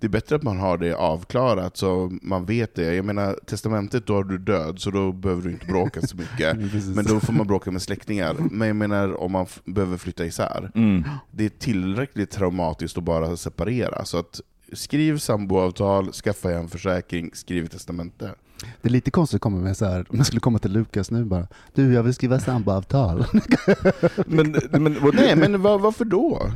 [0.00, 2.94] Det är bättre att man har det avklarat så man vet det.
[2.94, 6.56] Jag menar, testamentet, då är du död, så då behöver du inte bråka så mycket.
[6.78, 6.92] Mm.
[6.94, 8.36] Men då får man bråka med släktingar.
[8.50, 10.70] Men jag menar, om man behöver flytta isär.
[10.74, 11.04] Mm.
[11.30, 14.04] Det är tillräckligt traumatiskt att bara separera.
[14.04, 14.40] Så att
[14.72, 18.34] skriv samboavtal, skaffa en försäkring, skriv testamente.
[18.82, 21.10] Det är lite konstigt att komma med så här, om jag skulle komma till Lukas
[21.10, 23.24] nu bara, du jag vill skriva samboavtal.
[24.26, 26.50] Men, men, vad- Nej, men var, varför då?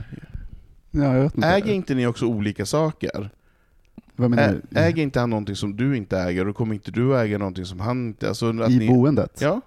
[0.92, 1.48] Ja, jag vet inte.
[1.48, 3.30] Äger inte ni också olika saker?
[4.16, 4.78] Vad menar Ä, du?
[4.78, 7.80] äger inte han någonting som du inte äger, och kommer inte du äga någonting som
[7.80, 8.28] han inte...
[8.28, 9.38] Alltså att I ni, boendet?
[9.40, 9.60] Ja,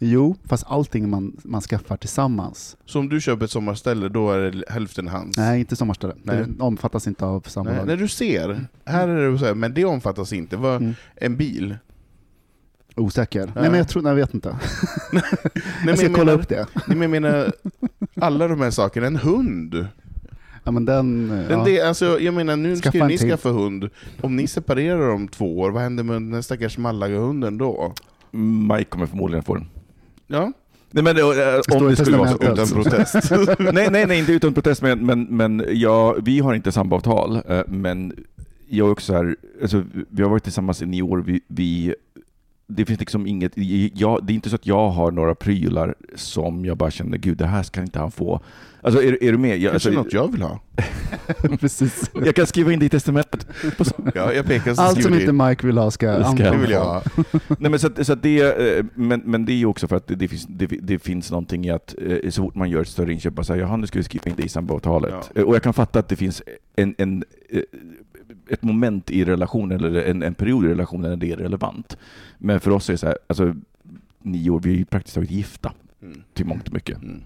[0.00, 2.76] Jo, fast allting man, man skaffar tillsammans.
[2.84, 5.36] så om du köper ett sommarställe, då är det hälften hans?
[5.36, 6.14] Nej, inte sommarställe.
[6.22, 6.44] Nej.
[6.48, 7.86] Det omfattas inte av Nej, sambolag.
[7.86, 10.56] när du ser, här är det så här, men det omfattas inte.
[10.56, 10.94] Vad, Mm.
[11.14, 11.76] En bil?
[12.96, 13.52] Osäker.
[13.54, 14.48] Nej men jag tror, nej, jag vet inte.
[15.12, 15.22] Nej,
[15.86, 16.66] jag ska kolla menar- upp det.
[16.74, 17.52] Nej, men jag menar,
[18.20, 19.86] alla de här sakerna, en hund.
[20.68, 21.64] Ja men den, Den ja.
[21.64, 23.28] det, alltså, jag menar, nu Skaffa ska ju ni till.
[23.30, 23.88] skaffa hund.
[24.20, 27.92] Om ni separerar om två år, vad händer med den stackars Malaga-hunden då?
[28.30, 29.66] Mike kommer förmodligen få den.
[30.26, 30.52] Ja,
[30.90, 31.22] Nej, men, eh,
[31.62, 32.52] står om det skulle vara så.
[32.52, 33.30] utan protest.
[33.58, 37.60] nej, nej, nej, inte utan protest, men, men, men ja, vi har inte samboavtal, eh,
[37.68, 38.12] men
[38.68, 41.94] jag är också så här, alltså, vi har varit tillsammans i nio år, vi, vi
[42.70, 43.52] det finns liksom inget,
[43.94, 47.38] jag, det är inte så att jag har några prylar som jag bara känner, gud
[47.38, 48.40] det här ska inte han få.
[48.80, 49.58] Alltså är, är du med?
[49.58, 50.60] Jag, Kanske alltså, något jag vill ha.
[51.60, 52.10] Precis.
[52.24, 53.46] jag kan skriva in det i testamentet.
[53.78, 55.32] Så- Ja, jag pekar så Allt som inte.
[55.32, 57.02] Mike vill ha ska, Ska Det han vill jag ha.
[57.58, 58.40] Nej, men, så att, så att det,
[58.78, 61.30] eh, men, men det är ju också för att det, det, finns, det, det finns
[61.30, 63.86] någonting i att eh, så fort man gör ett större inköp, bara säger jaha nu
[63.86, 65.10] ska vi skriva in det i samboavtalet.
[65.34, 65.40] Ja.
[65.40, 66.42] Eh, Och jag kan fatta att det finns
[66.76, 67.24] en, en,
[68.48, 71.98] ett moment i relationen, eller en, en period i relationen när det är relevant.
[72.38, 73.54] Men för oss är det så här, alltså
[74.22, 76.22] nio år, vi är ju praktiskt taget gifta Mm.
[76.34, 76.98] till mångt och mycket.
[77.02, 77.20] Mm.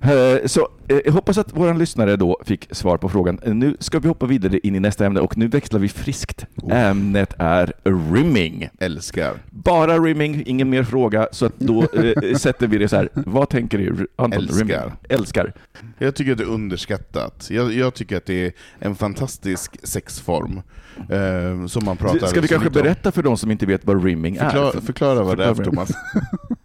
[0.00, 3.38] Eh, Så eh, jag hoppas att våra lyssnare då fick svar på frågan.
[3.42, 6.46] Eh, Nu ska vi hoppa vidare in i nästa ämne och nu växlar vi friskt.
[6.56, 6.76] Oh.
[6.76, 7.72] Ämnet är
[8.14, 8.68] rimming.
[8.80, 9.32] Älskar.
[9.50, 11.28] Bara rimming, ingen mer fråga.
[11.32, 13.08] Så att då eh, sätter vi det så här.
[13.14, 14.06] Vad tänker du?
[14.16, 14.58] Anton, Älskar.
[14.66, 14.92] Rimming.
[15.08, 15.52] Älskar.
[15.98, 17.48] Jag tycker att det är underskattat.
[17.50, 20.62] Jag, jag tycker att det är en fantastisk sexform.
[21.10, 22.84] Eh, som man pratar Ska vi kanske lite om.
[22.84, 24.80] berätta för de som inte vet vad rimming Förklara, är?
[24.80, 25.86] förklara vad det är för Förklara.
[25.86, 25.90] Thomas.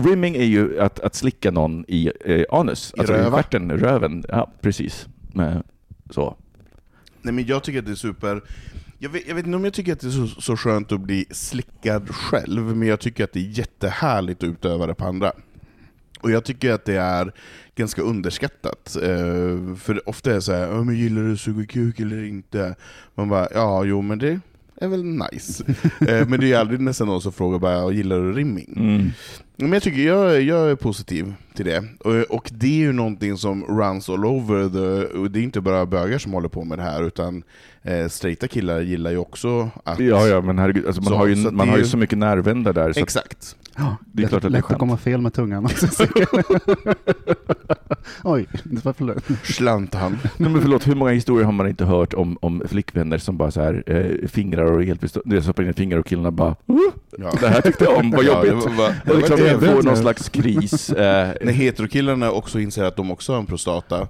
[0.00, 3.36] Rimming är ju att, att slicka någon i eh, anus, I alltså i röva.
[3.36, 4.24] stjärten, röven.
[4.28, 5.08] Ja, precis.
[5.34, 5.62] Men,
[6.10, 6.36] så.
[7.22, 8.42] Nej men jag tycker att det är super...
[8.98, 11.00] Jag vet, jag vet inte om jag tycker att det är så, så skönt att
[11.00, 15.32] bli slickad själv, men jag tycker att det är jättehärligt att utöva det på andra.
[16.20, 17.32] Och jag tycker att det är
[17.76, 18.96] ganska underskattat.
[19.02, 22.74] Eh, för ofta är det så här, "Ja, men gillar du suga kuk eller inte?
[23.14, 24.40] Man bara, ja jo men det
[24.76, 25.64] är väl nice.
[26.08, 28.74] eh, men det är aldrig nästan någon som frågar bara, gillar du rimming?
[28.76, 29.10] Mm.
[29.60, 31.84] Men jag tycker jag, jag är positiv till det.
[32.00, 35.18] Och, och det är ju någonting som runs all over the...
[35.18, 37.42] Och det är inte bara bögar som håller på med det här, utan
[37.82, 39.98] eh, straighta killar gillar ju också att...
[40.00, 41.88] Ja, ja, men herregud, alltså man, Så- har, ju, så man det har ju ju-
[41.90, 42.92] så mycket nervändar där.
[42.92, 43.56] Så Exakt.
[43.76, 44.72] Ja, Det är klart att det är lätt skönt.
[44.72, 45.68] att komma fel med tungan.
[48.24, 49.24] Oj, det var förlåt.
[49.44, 50.18] Slant han.
[50.36, 53.50] nej, men förlåt, hur många historier har man inte hört om, om flickvänner som bara
[53.50, 54.82] så här, eh, fingrar och
[55.24, 56.78] det stoppar in finger och killarna bara uh,
[57.18, 57.32] Ja.
[57.40, 58.64] Det här tyckte jag om, vad Ja, det jobbigt.
[58.64, 59.70] var- var- det var liksom trevligt.
[59.70, 60.90] får någon slags kris.
[60.98, 64.08] Eh, När heterokillarna också inser att de också har en prostata.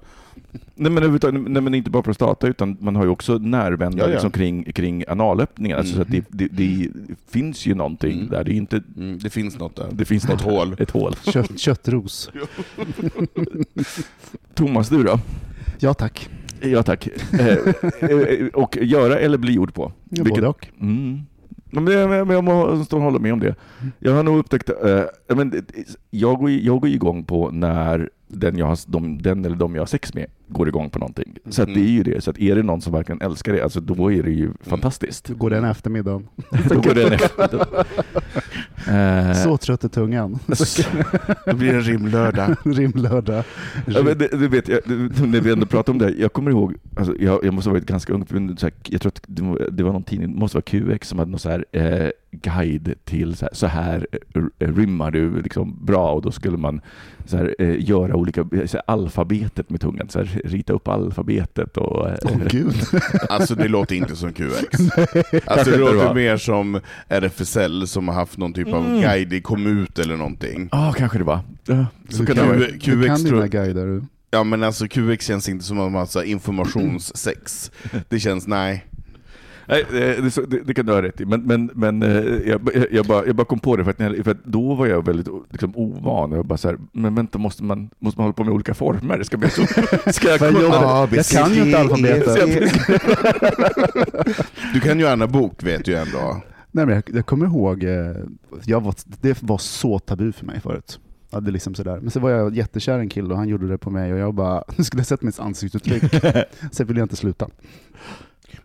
[0.75, 4.13] Nej men, nej men inte bara prostata utan man har ju också nervändar Ja, ja.
[4.13, 5.77] Liksom kring, kring analöppningar.
[5.79, 6.89] Alltså, så att det, det, det
[7.31, 8.29] finns ju någonting Mm.
[8.29, 8.45] där.
[8.45, 9.87] Det, är inte, Mm, det finns något där.
[9.93, 10.77] det finns något hål.
[10.79, 11.15] Ett hål.
[11.33, 12.31] Kött, köttros.
[14.55, 15.21] Thomas, du då?
[15.79, 16.29] Ja tack.
[16.61, 17.09] Ja tack.
[17.33, 17.47] Eh,
[18.11, 19.93] eh, och göra eller bli gjord på?
[20.11, 20.71] Ja, Vilket- Både och.
[21.73, 21.85] Mm.
[21.85, 23.55] Men jag, men jag måste hålla med om det.
[23.99, 24.71] Jag har nog upptäckt,
[25.27, 25.67] ja, men,
[26.11, 29.83] jag, går, jag går igång på när den, jag har, de, den eller de jag
[29.83, 31.37] har sex med går igång på någonting.
[31.49, 31.81] Så att Mm.
[31.81, 32.25] det är ju det.
[32.25, 35.25] Så att är det någon som verkligen älskar det, alltså, då är det ju fantastiskt.
[35.29, 36.29] Då går den eftermiddagen.
[36.69, 37.67] Då går den efter.
[38.89, 40.39] Eh, Så trött i tungan.
[41.47, 42.57] Det blir en rimlördag.
[42.65, 43.45] Rimlördag.
[43.87, 46.51] Ja, men det, du vet, jag, det- när vi ändå pratar om det, jag kommer
[46.51, 48.27] ihåg, alltså, jag, jag måste ha varit ganska ung,
[48.59, 51.09] så här, jag tror att det var, det var någon tidning, det måste vara QX,
[51.09, 54.07] som hade någon så här, eh, guide till så här, så här
[54.59, 56.81] eh, rimmar du liksom bra och då skulle man
[57.27, 61.77] så här, eh, göra olika, så här, alfabetet med tungan, så här, rita upp alfabetet
[61.77, 62.09] och...
[62.09, 62.75] Eh, Åh gud.
[63.29, 64.57] Alltså det låter inte som QX.
[64.63, 64.91] Alltså
[65.47, 69.01] Kanske det låter mer som RFSL som har haft någon typ av Mm.
[69.01, 70.69] guide i Komut eller någonting.
[70.73, 71.41] Ja, kanske det var.
[71.67, 72.69] Ja, så Du kan kan, det vara.
[72.69, 73.87] Q- du kan QX dina tror- guider.
[73.87, 74.03] du.
[74.31, 77.71] Ja men alltså QX känns inte som en massa informationssex.
[78.09, 78.85] Det känns, nej.
[79.69, 82.49] Nej, eh, det, så- det, det kan du ha rätt i, men, men, men eh,
[82.49, 84.87] jag, jag, jag, bara, jag bara kom på det för att, för att då var
[84.87, 86.33] jag väldigt liksom, ovan.
[86.33, 89.23] Jag bara så här, men vänta, måste man, måste man hålla på med olika former?
[89.23, 89.63] Ska, bli så,
[90.13, 91.01] ska jag kunna?
[91.01, 91.33] jobbigt.
[91.33, 92.73] Jag kan ju inte alfabetet.
[94.75, 96.43] Du kan ju Anna Bok vet du ju ändå.
[96.71, 97.91] Nej, men jag, jag kommer ihåg, eh,
[98.65, 101.01] jag var, det var så tabu för mig förut.
[101.31, 101.99] Ja, det är liksom sådär.
[102.01, 104.35] Men så var jag jättekär en kille och han gjorde det på mig och jag
[104.35, 106.03] bara, nu skulle jag sett mitt ansiktsuttryck.
[106.73, 107.49] Sen ville jag inte sluta.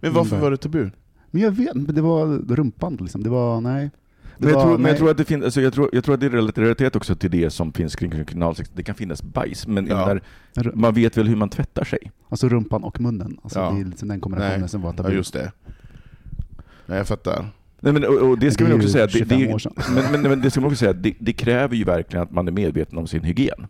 [0.04, 0.44] Men varför Mm.
[0.44, 0.90] var det tabu?
[1.32, 3.24] Men jag vet men det var rumpan liksom.
[3.24, 3.92] Det var, nej.
[4.38, 4.98] Det Men jag, var, tror, men jag nej.
[5.00, 7.32] tror att det finns, alltså jag, tror, jag tror att det är relaterat också till
[7.32, 8.70] det som finns kring kriminalsex.
[8.76, 9.92] Det kan finnas bajs, men Ja.
[10.00, 10.22] jag menar,
[10.56, 12.12] R- man vet väl hur man tvättar sig?
[12.30, 13.38] Alltså rumpan och munnen.
[13.44, 13.72] Alltså Ja.
[13.72, 14.70] Det är liksom den kombinationen Nej.
[14.70, 15.16] som var Ja tabu.
[15.16, 15.52] just det.
[16.86, 17.46] Nej jag fattar.
[17.80, 19.60] Nej, men, och, och det ska Det man också säga, att det, 25 det,
[19.96, 22.48] men, men, men det ska man också säga, det, det kräver ju verkligen att man
[22.48, 23.68] är medveten om sin hygien.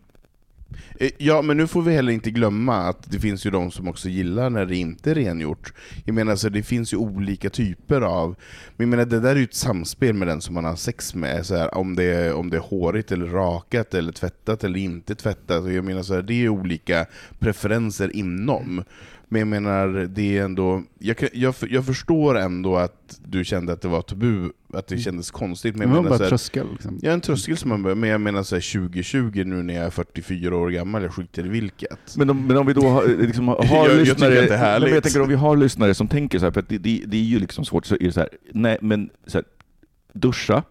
[1.00, 3.88] Eh, ja, men nu får vi heller inte glömma att det finns ju de som
[3.88, 5.74] också gillar när det inte är rengjort.
[6.06, 8.36] Jag menar, så det finns ju olika typer av...
[8.76, 11.16] Men jag menar, det där är ju ett samspel med den som man har sex
[11.16, 11.46] med.
[11.46, 15.16] Så här, om, det är, om det är hårigt eller rakat, eller tvättat eller inte
[15.16, 15.74] tvättat.
[15.74, 17.06] Jag menar, så här, det är ju olika
[17.40, 18.84] preferenser inom.
[19.34, 20.84] Men jag menar, det är ändå...
[21.00, 25.32] Jag, jag, jag förstår ändå att du kände att det var tabu, att det kändes
[25.32, 25.76] konstigt.
[25.76, 26.68] Men jag menar, var så bara här, tröskel.
[26.72, 27.00] Liksom.
[27.02, 29.90] Ja, en tröskel som man men jag menar så här 2020 nu när jag är
[29.90, 32.16] 44 år gammal, jag skiter i vilket.
[32.18, 34.32] Men om, men om vi då har, liksom, har Jag- jag lyssnare...
[34.34, 34.52] härligt.
[34.60, 37.04] Nej, men jag tänker om vi har lyssnare som tänker så här, för det, det,
[37.08, 39.46] det är ju liksom svårt, så är det så här, nej men så här,
[40.14, 40.64] duscha,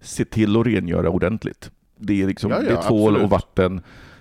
[0.00, 1.70] se till att rengöra ordentligt.
[1.98, 3.24] Det är liksom, Ja, ja, det är tvål absolut.
[3.24, 3.80] och vatten,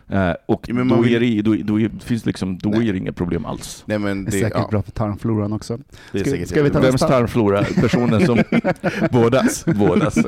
[0.09, 2.69] eh, och Ja, men då, man vill- är det, då, då är, finns liksom, då
[2.69, 2.89] Nej.
[2.89, 3.83] är det inga problem alls.
[3.85, 5.77] Nej men Det det, är säkert ja, bra för tarmfloran också.
[6.11, 6.79] det är Ska- säkert ska vi ta.
[6.79, 7.63] Vems tarmflora?
[7.63, 8.39] Personen som...
[9.11, 9.65] Bådas.
[9.65, 10.17] Bådas.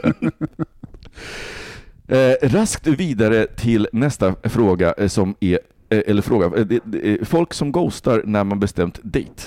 [2.07, 7.53] Eh, raskt vidare till nästa fråga eh, som är, eh, eller fråga, eh, det, folk
[7.53, 9.43] som ghostar när man bestämt date.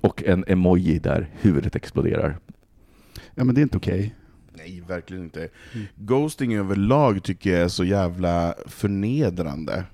[0.00, 2.38] Och en emoji där huvudet exploderar.
[3.34, 4.14] Ja men det är inte okej.
[4.56, 5.48] Nej, verkligen inte.
[5.96, 9.84] Ghosting överlag tycker jag är så jävla förnedrande.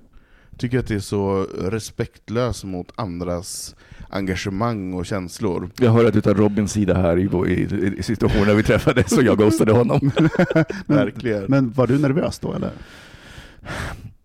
[0.57, 3.77] Tycker att det är så respektlöst mot andras
[4.09, 5.71] engagemang och känslor.
[5.81, 9.13] Jag hör att du tar Robins sida här i, i, i situationen när vi träffades
[9.13, 10.11] och jag ghostade honom.
[10.87, 11.45] Verkligen.
[11.49, 12.73] Men var du nervös då eller?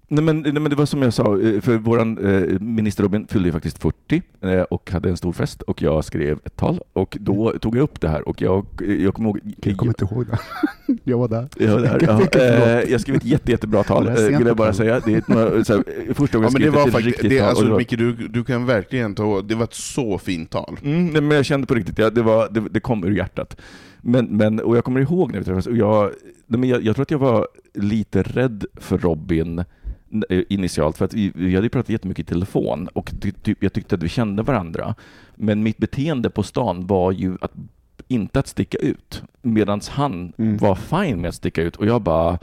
[0.07, 3.27] Nej men, nej men det var som jag sa, eh, för våran eh, minister Robin
[3.27, 6.81] fyllde ju faktiskt 40 eh, och hade en stor fest och jag skrev ett tal
[6.93, 8.65] och då tog jag upp det här och jag,
[8.99, 9.39] jag kommer ihåg...
[9.63, 10.39] Jag kommer inte ihåg det.
[11.03, 11.47] Jag var där.
[11.57, 12.81] Ja, det här, ja.
[12.81, 15.01] Eh, jag skrev ett jätte, jättebra tal, Det eh, vill jag bara säga.
[15.05, 17.39] Det är några, så här, första gången Ja, jag var skrivit ett faktiskt, riktigt det,
[17.39, 17.49] tal.
[17.49, 20.77] alltså, var- Micke, du, du kan verkligen ta det var ett så fint tal.
[20.83, 23.57] Mm, nej, men jag kände på riktigt, ja, det, var, det, det kom ur hjärtat.
[24.01, 26.11] Men, men, och jag kommer ihåg när vi träffades, och jag,
[26.47, 29.63] nej, men jag, jag tror att jag var lite rädd för Robin
[30.49, 33.95] initialt, för att vi, vi hade pratat jättemycket i telefon och ty, typ, jag tyckte
[33.95, 34.95] att vi kände varandra.
[35.35, 37.51] Men mitt beteende på stan var ju att
[38.07, 40.57] inte att sticka ut, medan han Mm.
[40.57, 42.39] var fine med att sticka ut och jag bara,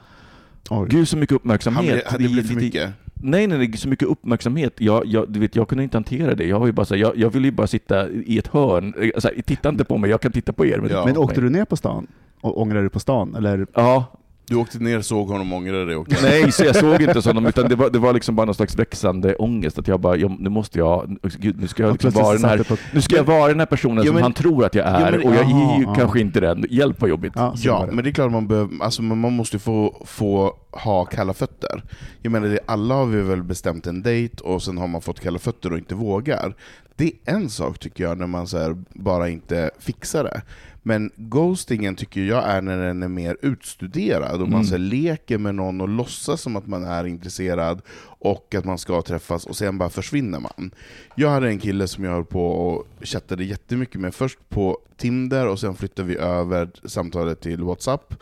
[0.70, 0.88] Oj.
[0.90, 2.06] gud så mycket Han, uppmärksamhet.
[2.06, 2.90] hade det blivit för mycket?
[3.22, 4.74] Nej, nej, nej, så mycket uppmärksamhet.
[4.80, 6.44] Jag, jag, du vet, jag kunde inte hantera det.
[6.46, 8.94] Jag var ju bara så här, jag, jag ville ju bara sitta i ett hörn.
[9.14, 10.78] Alltså, titta inte på mig, jag kan titta på er.
[10.78, 11.04] Men Ja.
[11.06, 12.06] Men åkte du ner på stan?
[12.40, 13.34] Och ångrade du på stan?
[13.34, 13.66] Eller?
[13.74, 14.04] Ja,
[14.50, 17.46] Du åkte ner, såg honom, ångrade dig och åkte Nej, så jag såg inte honom,
[17.46, 19.78] utan det var, det var liksom bara någon slags växande ångest.
[19.78, 22.66] Att jag bara, jag, nu måste jag, gud, nu ska jag liksom vara den här,
[22.94, 25.00] nu ska jag vara den här personen Ja, som men- han tror att jag är,
[25.00, 25.94] Ja, men- och jag är ju Jaha, ja.
[25.94, 26.64] kanske inte den.
[26.70, 27.32] Hjälp vad jobbigt.
[27.36, 31.04] Ja, Ja, men det är klart man behöver, alltså man man måste få, få ha
[31.04, 31.82] kalla fötter.
[32.22, 35.20] Jag menar, det, alla har vi väl bestämt en dejt och sen har man fått
[35.20, 36.54] kalla fötter och inte vågar.
[37.00, 40.42] Det är en sak tycker jag, när man så bara inte fixar det.
[40.82, 44.64] Men ghostingen tycker jag är när den är mer utstuderad, och man Mm.
[44.64, 48.78] så här, leker med någon och låtsas som att man är intresserad, och att man
[48.78, 50.70] ska träffas, och sen bara försvinner man.
[51.14, 55.46] Jag hade en kille som jag höll på och chattade jättemycket med, först på Tinder,
[55.46, 58.14] och sen flyttade vi över samtalet till Whatsapp.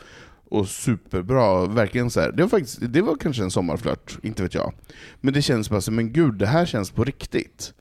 [0.51, 2.33] Och superbra, verkligen så här.
[2.33, 4.73] Det var faktiskt, det var kanske en sommarflört, inte vet jag.
[5.21, 7.75] Men det känns bara så, men gud, det här känns på riktigt.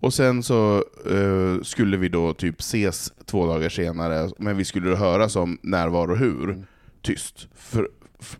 [0.00, 4.96] Och sen så eh, skulle vi då typ ses två dagar senare, men vi skulle
[4.96, 6.64] höra som när, var och hur.
[7.02, 7.48] Tyst.
[7.54, 7.88] För,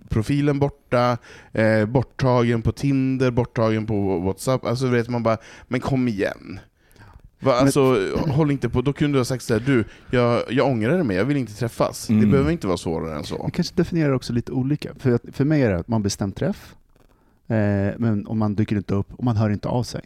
[0.09, 1.19] profilen borta,
[1.53, 4.65] eh, borttagen på Tinder, borttagen på Whatsapp.
[4.65, 5.37] Alltså vet man bara,
[5.69, 6.61] men kom igen.
[7.43, 7.97] Va, alltså,
[8.29, 11.25] håll inte på, då kunde du ha sagt såhär, du, jag, jag ångrar mig, jag
[11.25, 12.07] vill inte träffas.
[12.07, 12.31] Det Mm.
[12.31, 13.43] behöver inte vara svårare än så.
[13.47, 14.91] Vi kanske definierar också lite olika.
[14.99, 16.75] För, för mig är det att man bestämt träff,
[17.49, 20.03] eh, men om man dyker inte upp och man hör inte av sig.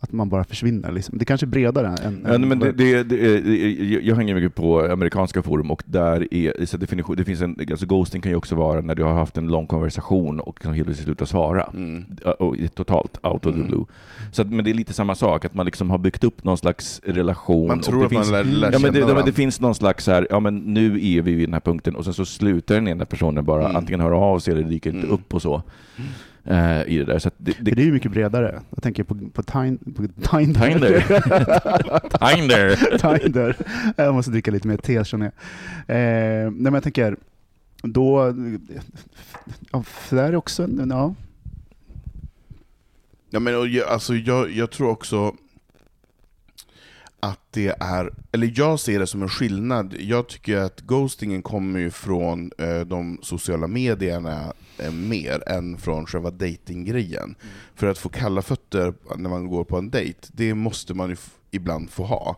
[0.00, 0.92] Att man bara försvinner.
[0.92, 1.18] Liksom.
[1.18, 2.20] Det kanske är bredare än...
[2.26, 6.34] Ja, än men det, det, det, är- jag hänger mycket på amerikanska forum och där
[6.34, 9.12] är så definition, det finns en, alltså ghosting kan ju också vara när du har
[9.12, 11.70] haft en lång konversation och liksom helt plötsligt slutar svara.
[11.74, 12.04] Mm.
[12.38, 13.66] Och totalt out of the Mm.
[13.66, 13.84] blue.
[14.32, 16.58] Så att, men det är lite samma sak, att man liksom har byggt upp någon
[16.58, 17.68] slags relation.
[17.68, 19.00] Man och tror det att man finns, lär, lär Ja men, det, känna ja, men
[19.08, 19.22] varandra.
[19.26, 21.96] det finns någon slags så här, ja men nu är vi vid den här punkten
[21.96, 23.76] och sen så slutar den ena personen bara Mm.
[23.76, 25.14] antingen höra av sig eller dyker inte Mm.
[25.14, 25.62] upp och så.
[26.50, 27.18] Eh, I det där.
[27.18, 28.60] Så att det, det, det är ju mycket bredare.
[28.70, 30.70] Jag tänker på, på, Tin, på Tinder.
[30.70, 31.00] Tinder.
[32.34, 33.18] Tinder.
[33.18, 33.56] Tinder.
[33.96, 35.32] Jag måste dricka lite mer te känner
[35.86, 35.96] jag.
[35.96, 37.16] Eh, nej men jag tänker,
[37.82, 38.34] då...
[39.72, 40.68] Ja, för det här är också...
[40.88, 41.14] Ja,
[43.30, 45.34] Ja, men, och alltså, jag, jag tror också
[47.20, 49.94] att det är, eller jag ser det som en skillnad.
[49.98, 56.06] Jag tycker att ghostingen kommer ju från eh, de sociala medierna eh, mer än från
[56.06, 57.34] själva datinggrejen.
[57.74, 61.16] För att få kalla fötter när man går på en dejt, det måste man ju
[61.50, 62.36] ibland få ha.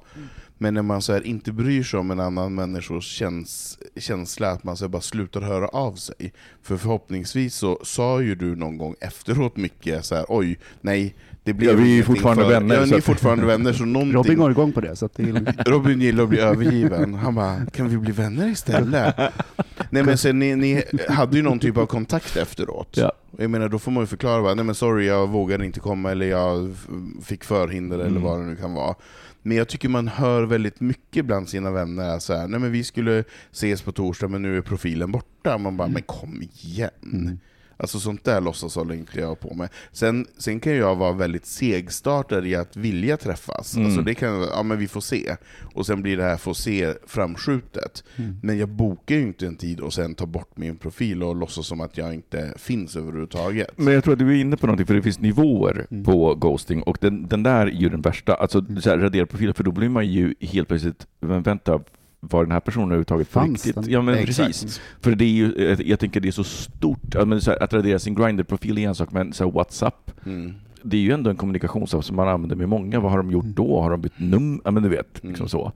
[0.63, 4.65] Men när man så här inte bryr sig om en annan människors käns känsla, att
[4.65, 6.33] man så bara slutar höra av sig.
[6.63, 11.53] För förhoppningsvis så sa ju du någon gång efteråt mycket så här: oj, nej, det
[11.53, 14.15] blev Ja, vi är fortfarande för, vänner, Ja, så ni är fortfarande vänner, så någonting...
[14.15, 14.97] Robin går igång på det.
[14.97, 17.15] Så att det är, Robin gillar att bli övergiven.
[17.15, 19.15] Han bara, kan vi bli vänner istället?
[19.91, 22.97] Nej men sen, ni, ni hade ju någon typ av kontakt efteråt.
[22.97, 23.13] Ja.
[23.39, 26.11] Jag menar, då får man ju förklara bara, nej men sorry, jag vågade inte komma,
[26.11, 26.77] eller jag
[27.23, 28.23] fick förhinder, eller Mm.
[28.23, 28.95] vad det nu kan vara.
[29.43, 32.85] Men jag tycker man hör väldigt mycket bland sina vänner, så här, nej men vi
[32.85, 35.59] skulle ses på torsdag, men nu är profilen borta.
[35.59, 36.91] Man bara, men kom igen.
[37.13, 37.39] mm.
[37.81, 39.69] Alltså sånt där låtsas håller inte jag på med.
[39.93, 43.75] Sen, sen kan jag vara väldigt segstartad i att vilja träffas.
[43.75, 43.87] Mm.
[43.87, 45.37] Alltså det kan ja men vi får se.
[45.75, 48.05] Och sen blir det här få se framskjutet.
[48.17, 48.37] Mm.
[48.43, 51.67] Men jag bokar ju inte en tid och sen tar bort min profil och låtsas
[51.67, 53.69] som att jag inte finns överhuvudtaget.
[53.77, 56.05] Men jag tror att du är inne på någonting, för det finns nivåer Mm.
[56.05, 58.35] på ghosting och den, den där är ju den värsta.
[58.35, 61.81] Alltså så här, radera profiler, för då blir man ju helt plötsligt, men vänta,
[62.21, 63.75] var den här personen överhuvudtaget Fanns riktigt?
[63.85, 63.93] den?
[63.93, 64.37] Ja men Exakt.
[64.49, 64.81] precis.
[65.01, 67.15] För det är ju, jag- jag tänker det är så stort,
[67.61, 70.55] att radera sin Grindr-profil är en sak, men så här, WhatsApp, Mm.
[70.83, 73.01] det är ju ändå en kommunikationsapp som man använder med många.
[73.01, 73.55] Vad har de gjort Mm.
[73.55, 73.81] då?
[73.81, 74.61] Har de bytt num?
[74.65, 75.49] Ja men du vet, liksom Mm.
[75.49, 75.73] så.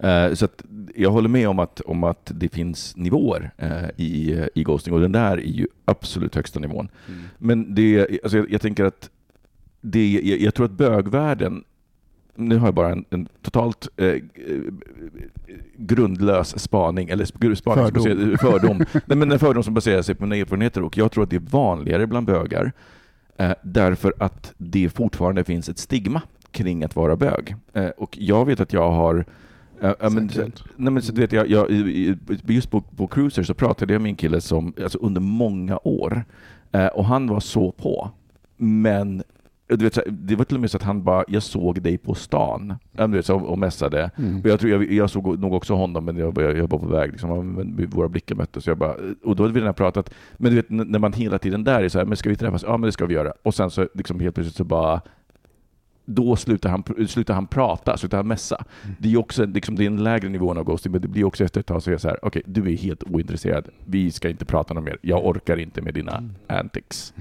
[0.00, 0.30] Mm.
[0.30, 0.62] Eh, så att
[0.94, 5.00] jag håller med om att, om att det finns nivåer eh, i, i ghosting och
[5.00, 6.88] den där är ju absolut högsta nivån.
[7.08, 7.20] Mm.
[7.38, 9.10] Men det, alltså jag, jag tänker att
[9.80, 11.64] det, jag, jag tror att bögvärlden,
[12.36, 14.20] nu har jag bara en, en totalt eh, eh,
[15.76, 18.02] grundlös spaning, eller sp- spaning Fördom.
[18.04, 18.78] Baserar, fördom.
[19.06, 21.36] Nej, men en fördom som baserar sig på mina erfarenheter och jag tror att det
[21.36, 22.72] är vanligare bland bögar
[23.36, 27.56] eh, därför att det fortfarande finns ett stigma kring att vara bög.
[27.72, 29.24] Eh, och jag vet att jag har
[29.82, 30.64] eh, ja, men, så, Säkert.
[30.76, 31.74] nej, men, så, du vet, jag, jag, i-
[32.28, 35.78] i- just på, på Cruiser så pratade jag med en kille som, alltså, under många
[35.84, 36.24] år
[36.72, 38.10] Eh, och han var så på.
[38.56, 39.22] Men
[39.66, 42.14] du vet, det var till och med så att han bara, jag såg dig på
[42.14, 42.74] stan.
[42.92, 44.10] Du vet, så, och mässade.
[44.16, 44.40] Mm.
[44.40, 46.86] Och jag, tror, jag, jag såg nog också honom, men jag, jag, jag var på
[46.86, 47.10] väg.
[47.10, 48.66] Liksom, våra blickar möttes.
[48.66, 50.14] Jag bara, och då hade vi redan pratat.
[50.36, 52.62] Men du vet, när man hela tiden där är så här, men ska vi träffas?
[52.62, 53.32] Ja, men det ska vi göra.
[53.42, 55.00] Och sen så liksom helt plötsligt så bara
[56.04, 58.64] då slutar han, slutar han prata, slutar han mässa.
[58.98, 61.44] Det är också liksom, det är en lägre nivå av ghosting, men det blir också
[61.44, 63.68] efter ett tag så är jag så här, okej, du är helt ointresserad.
[63.84, 64.98] Vi ska inte prata något mer.
[65.02, 67.14] Jag orkar inte med dina antics.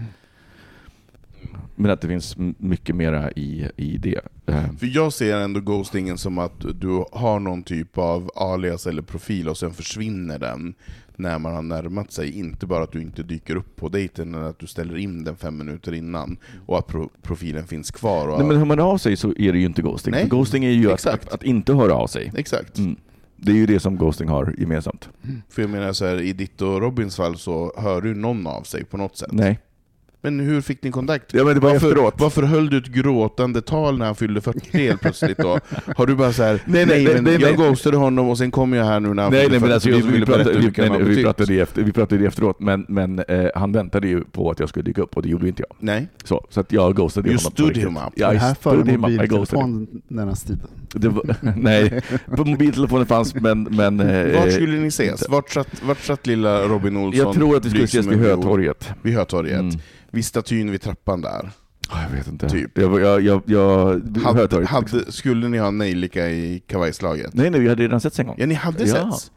[1.75, 4.19] Men att det finns mycket mera i, i det.
[4.45, 9.01] Eh, För jag ser ändå ghostingen som att du har någon typ av alias eller
[9.01, 10.73] profil och sen försvinner den
[11.15, 12.39] när man har närmat sig.
[12.39, 15.35] Inte bara att du inte dyker upp på dejten, men att du ställer in den
[15.35, 18.37] fem minuter innan och att pro profilen finns kvar.
[18.37, 20.11] Nej, men hör man av sig så är det ju inte ghosting.
[20.11, 22.31] Nej, För ghosting är ju att, att, att inte höra av sig.
[22.35, 22.77] Exakt.
[22.77, 22.95] Mm.
[23.35, 25.09] Det är ju det som ghosting har gemensamt.
[25.49, 28.61] För jag menar så här, i ditt och Robins fall så hör du någon av
[28.63, 29.31] sig på något sätt.
[29.31, 29.59] Nej.
[30.25, 31.33] Men hur fick ni kontakt?
[31.33, 32.13] Ja, men det var varför, efteråt.
[32.17, 35.59] varför höll du ett gråtande tal när han fyllde 40 helt plötsligt då?
[35.97, 37.67] Har du bara så här, Nej, nej, nej, men nej, jag nej.
[37.69, 39.73] ghostade honom och sen kommer jag här nu när han Nej, fyller nej, 40, men
[39.73, 42.27] alltså, vi, vi, berätta pratade, vi, nej, nej, vi, pratade det efter, vi pratade det
[42.27, 45.29] efteråt, men, men eh, han väntade ju på att jag skulle dyka upp och det
[45.29, 45.75] gjorde inte jag.
[45.79, 47.51] Nej, Så, så att jag ghostade You honom.
[47.51, 48.13] på stood him up.
[48.15, 49.09] Ja, det I här stood före him up.
[49.23, 49.69] I ghostade him.
[49.71, 50.59] mobiltelefonernas tid.
[50.93, 53.63] Var, nej, mobiltelefonen fanns, men...
[53.63, 55.29] men eh, Vart skulle ni ses?
[55.29, 57.25] Vart satt, vart satt lilla Robin Olsson?
[57.25, 58.19] jag tror att vi skulle ses vid?
[58.19, 58.89] Hötorget.
[59.01, 59.59] Vid Hötorget.
[59.59, 59.75] Mm.
[60.11, 61.49] Vid statyn vid trappan där.
[62.09, 62.49] Jag vet inte.
[62.49, 62.77] Typ.
[62.77, 67.33] Jag, jag, jag, jag, Hade, hade, skulle ni ha nejlika i kavajslaget?
[67.33, 68.35] Nej, nej, vi hade redan setts en gång.
[68.39, 69.11] Ja, ni hade Ja.
[69.11, 69.31] setts?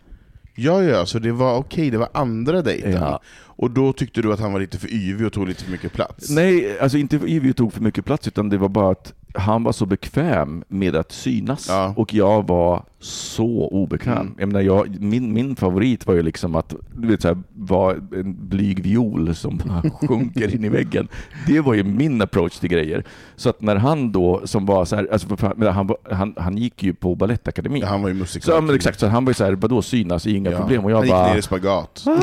[0.58, 2.92] Ja, ja, så det var okej, det var andra dejten.
[2.92, 3.20] Ja.
[3.38, 5.92] Och då tyckte du att han var lite för yvig och tog lite för mycket
[5.92, 6.30] plats?
[6.30, 9.62] Nej, alltså inte för Ivy tog för mycket plats, utan det var bara att han
[9.62, 11.94] var så bekväm med att synas Ja.
[11.96, 14.16] och jag var så obekväm.
[14.18, 14.34] Mm.
[14.38, 17.92] Jag menar, jag, min, min favorit var ju liksom att du vet, så här, vara
[17.94, 19.58] en blyg viol som
[20.08, 21.08] sjunker in i väggen.
[21.46, 23.04] Det var ju min approach till grejer.
[23.36, 26.82] Så att när han då, som var så här, alltså, för han, han, han gick
[26.82, 27.80] ju på Balettakademin.
[27.82, 28.54] Ja, han var ju så, musikal.
[28.54, 30.58] ja, men exakt, så han var ju så här, vadå synas, inga Ja.
[30.58, 30.84] problem.
[30.84, 31.30] Och jag han gick bara...
[31.32, 32.04] ner i spagat.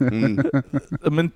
[0.00, 0.40] Mm.
[1.10, 1.30] men,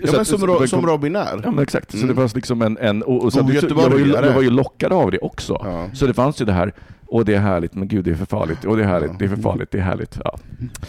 [0.00, 1.40] Ja, så men som, så- Ro- som Robin är.
[1.44, 2.08] Ja men exakt, så Mm.
[2.08, 2.78] det fanns liksom en...
[2.78, 5.60] en och, och så så- jag, var ju, jag var ju lockad av det också.
[5.64, 5.90] Ja.
[5.94, 6.72] Så det fanns ju det här,
[7.06, 9.24] och det är härligt, men gud det är för farligt, och det är härligt, det
[9.24, 10.18] är för farligt, det är härligt.
[10.24, 10.38] Ja.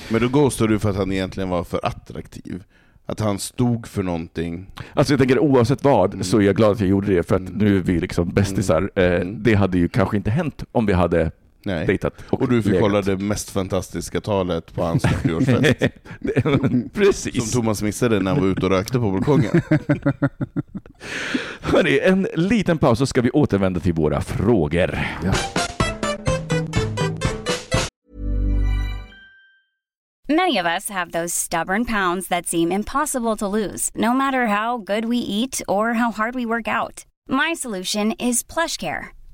[0.09, 2.63] Men då ghostade du för att han egentligen var för attraktiv.
[3.05, 4.67] Att han stod för någonting.
[4.93, 6.23] Alltså jag tänker oavsett vad Mm.
[6.23, 7.53] så är jag glad att jag gjorde det, för att Mm.
[7.53, 8.91] nu är vi liksom bästisar.
[8.95, 9.43] Eh, Mm.
[9.43, 11.31] det hade ju kanske inte hänt om vi hade
[11.65, 11.87] Nej.
[11.87, 12.81] dejtat och, Och du fick legat.
[12.81, 15.89] hålla det mest fantastiska talet på hans 40-årsfest.
[16.19, 17.51] Det- Precis.
[17.51, 19.61] som Thomas missade när han var ute och rökte på balkongen.
[21.61, 24.99] Hörrni, en liten paus så ska vi återvända till våra frågor.
[30.27, 34.77] Many of us have those stubborn pounds that seem impossible to lose, no matter how
[34.77, 37.05] good we eat or how hard we work out.
[37.27, 39.07] My solution is PlushCare.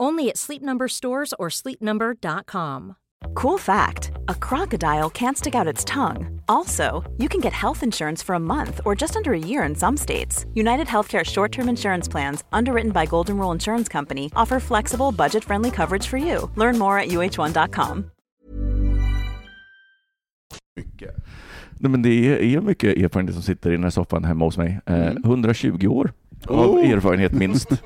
[0.00, 2.96] Only at Sleep Number stores or sleepnumber.com.
[3.34, 6.40] Cool fact a crocodile can't stick out its tongue.
[6.48, 9.74] Also, you can get health insurance for a month or just under a year in
[9.74, 10.46] some states.
[10.54, 15.44] United Healthcare short term insurance plans, underwritten by Golden Rule Insurance Company, offer flexible, budget
[15.44, 16.50] friendly coverage for you.
[16.56, 18.04] Learn more at uh1.com.
[20.76, 21.14] Mycket.
[21.78, 24.56] Nej, men det är, är mycket erfarenhet som sitter i den här soffan hemma hos
[24.58, 24.80] mig.
[24.86, 25.22] Eh, Mm.
[25.24, 26.12] 120 år
[26.48, 26.90] av Oh.
[26.90, 27.68] erfarenhet minst.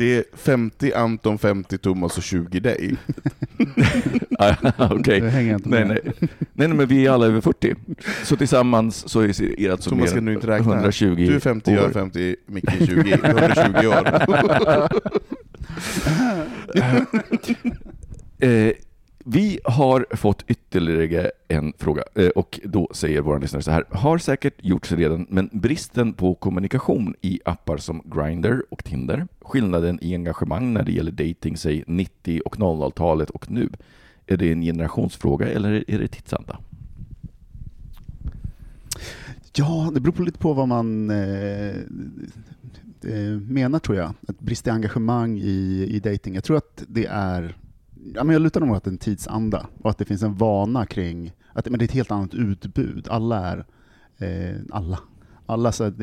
[0.00, 2.96] Det är 50 Anton, 50 Thomas och 20 dig.
[4.38, 4.54] Ah,
[4.90, 5.16] Okej.
[5.16, 6.00] Inte Nej, nej.
[6.20, 7.74] nej, nej, men vi är alla över 40.
[8.24, 10.74] Så tillsammans så är det alltså Thomas mer kan du inte räkna.
[10.74, 11.92] 120 Du är 50, jag är år.
[11.92, 13.12] 50, Micke är 20.
[13.12, 14.08] 120 år.
[18.46, 18.72] Eh,
[19.32, 23.84] vi har fått ytterligare en fråga eh, och då säger vår lyssnare så här.
[23.90, 29.98] Har säkert gjorts redan, men bristen på kommunikation i appar som Grindr och Tinder, skillnaden
[30.02, 33.68] i engagemang när det gäller dating, säg 90 och 00-talet och nu.
[34.26, 36.58] Är det en generationsfråga eller är det tidsanda?
[39.52, 41.76] Ja, det beror på lite på vad man eh,
[43.02, 44.12] eh menar tror jag.
[44.28, 46.34] Att brist i engagemang i, i dating.
[46.34, 47.56] Jag tror att det är,
[48.14, 51.32] ja, men jag lutar nog åt en tidsanda och att det finns en vana kring
[51.52, 53.08] att men det är ett helt annat utbud.
[53.10, 53.64] Alla är,
[54.18, 54.98] eh, alla,
[55.46, 55.94] alla så att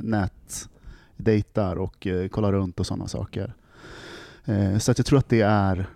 [0.00, 0.68] nät,
[1.16, 3.54] dejtar och eh, kollar runt och sådana saker.
[4.44, 5.86] Eh, så att jag tror att det är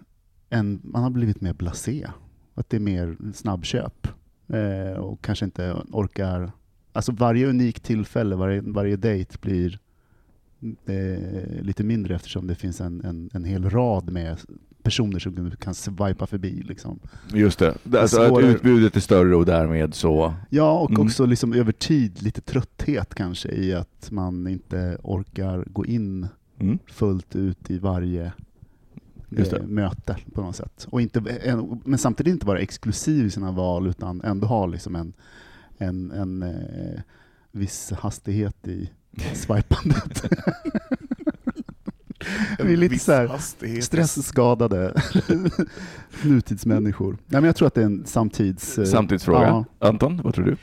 [0.50, 2.06] en, man har blivit mer blasé.
[2.54, 4.08] Att det är mer snabbköp
[4.46, 6.52] eh, och kanske inte orkar
[6.92, 9.78] alltså varje unikt tillfälle, varje, varje dejt blir
[10.86, 14.38] eh, lite mindre eftersom det finns en, en, en hel rad med
[14.86, 16.62] personer som du kan swipa förbi.
[16.62, 16.98] Liksom.
[17.34, 17.74] Just det.
[17.96, 20.34] Alltså, att utbudet är större och därmed så...
[20.50, 21.02] Ja, och Mm.
[21.06, 26.28] också liksom över tid lite trötthet kanske i att man inte orkar gå in
[26.60, 26.78] Mm.
[26.86, 28.32] fullt ut i varje
[29.36, 30.86] eh, möte på något sätt.
[30.90, 34.96] Och inte, en, men samtidigt inte vara exklusiv i sina val utan ändå ha liksom
[34.96, 35.12] en,
[35.78, 37.00] en, en eh,
[37.52, 38.90] viss hastighet i
[39.34, 40.24] swipandet.
[42.58, 43.30] Vi är lite så här
[43.80, 45.02] stressskadade
[46.22, 47.12] nutidsmänniskor.
[47.12, 48.78] Nej, men jag tror att det är en samtids...
[48.78, 49.64] eh, Samtidsfråga.
[49.78, 49.88] Ja.
[49.88, 50.56] Anton, vad tror du?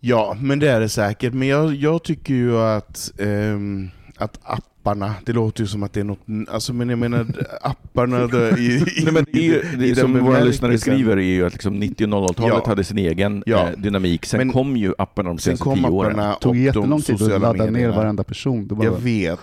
[0.00, 1.32] Ja, men det är det säkert.
[1.34, 6.00] Men jag, jag tycker ju att, ehm, att apparna, det låter ju som att det
[6.00, 6.20] är något,
[6.50, 7.26] alltså men jag menar
[7.62, 11.16] apparna där i, i, Nej, men det är ju, i det som våra lyssnare skriver
[11.16, 12.62] är ju att liksom 90 och 00-talet Ja.
[12.66, 13.68] hade sin egen Ja.
[13.68, 14.26] eh, dynamik.
[14.26, 16.16] Sen Men- kom ju apparna de Sen senaste kom tio åren.
[16.16, 18.68] Det tog och jättelång tid att ladda ner varenda person.
[18.68, 19.40] Det var, Jag vet.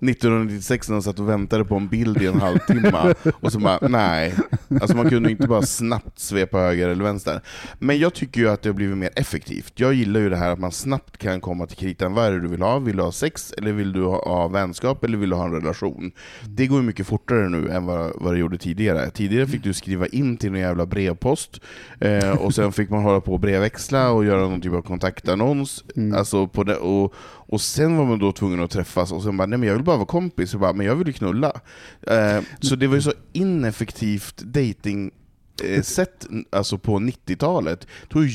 [0.00, 3.88] 1996 när de satt och väntade på en bild i en halvtimme, och så bara,
[3.88, 4.34] nej.
[4.80, 7.40] Alltså man kunde inte bara snabbt svepa höger eller vänster.
[7.78, 9.72] Men jag tycker ju att det har blivit mer effektivt.
[9.74, 12.14] Jag gillar ju det här att man snabbt kan komma till kritan.
[12.14, 12.78] Vad är det du vill ha?
[12.78, 15.52] Vill du ha sex, eller vill du ha, ha vänskap, eller vill du ha en
[15.52, 16.12] relation?
[16.44, 19.10] Det går ju mycket fortare nu än vad, vad det gjorde tidigare.
[19.10, 21.60] Tidigare fick du skriva in till en jävla brevpost,
[22.00, 25.84] eh, och sen fick man hålla på och brevväxla och göra någon typ av kontaktannons.
[25.96, 26.18] Mm.
[26.18, 27.14] Alltså på det, och,
[27.50, 29.84] och sen var man då tvungen att träffas, och sen bara, nej men jag vill
[29.88, 31.60] bara vara kompis, och bara, men jag vill ju knulla.
[32.06, 35.10] Eh, så det var ju så ineffektivt dating
[35.64, 37.80] eh, sätt alltså på 90-talet.
[37.80, 38.28] Det tog ju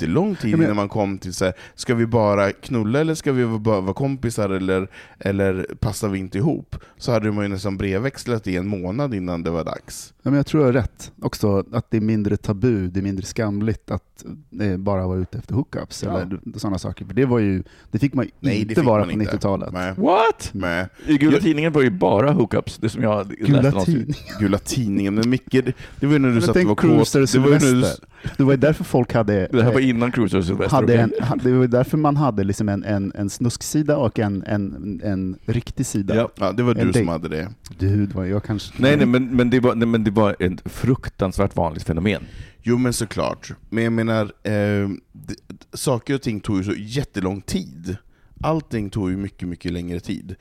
[0.00, 3.14] jättelång tid Ja, men- innan man kom till så här, ska vi bara knulla eller
[3.14, 4.88] ska vi bara vara kompisar eller,
[5.18, 6.76] eller passar vi inte ihop?
[6.96, 10.14] Så hade man ju nästan brevväxlat i en månad innan det var dags.
[10.22, 11.12] Ja, men jag tror jag har rätt.
[11.22, 14.24] Också att det är mindre tabu, det är mindre skamligt att
[14.60, 16.20] eh, bara vara ute efter hookups Ja.
[16.20, 17.04] eller sådana saker.
[17.04, 19.36] För det, var ju, det fick man ju Nej, inte vara man på inte.
[19.36, 19.72] 90-talet.
[19.72, 19.94] Nej.
[19.96, 20.50] What?
[20.52, 20.86] Nej.
[21.06, 23.84] I Gula Jag- Tidningen var ju bara hookups, det som jag läste Gula någonstans.
[23.86, 24.16] tidning.
[24.40, 27.12] Gula tidningen, men Micke, det, det var ju när du Men satt och var kåt.
[27.32, 28.08] Det var ju när du, Sylvester.
[28.36, 29.48] Det var ju därför folk hade...
[29.52, 30.76] Det här var eh, innan Cruiser och Sylvester.
[30.76, 31.12] hade en,
[31.42, 35.86] det var därför man hade liksom en, en, en snusksida och en, en, en riktig
[35.86, 36.14] sida.
[36.16, 36.30] Ja.
[36.34, 37.10] ja, det var En du som dejt.
[37.10, 37.48] hade det.
[37.78, 38.82] Du, det var jag kanske...
[38.82, 42.22] Nej, nej, men, men, det var, nej, men det var ett fruktansvärt vanligt fenomen.
[42.62, 45.34] Jo men såklart, men jag menar, eh, d-
[45.72, 47.96] saker och ting tog ju så jättelång tid.
[48.40, 50.34] Allting tog ju mycket, mycket längre tid.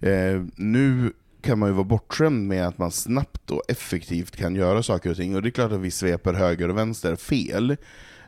[0.00, 1.12] Eh, nu
[1.46, 5.16] kan man ju vara bortskämd med att man snabbt och effektivt kan göra saker och
[5.16, 7.76] ting, och det är klart att vi sveper höger och vänster fel,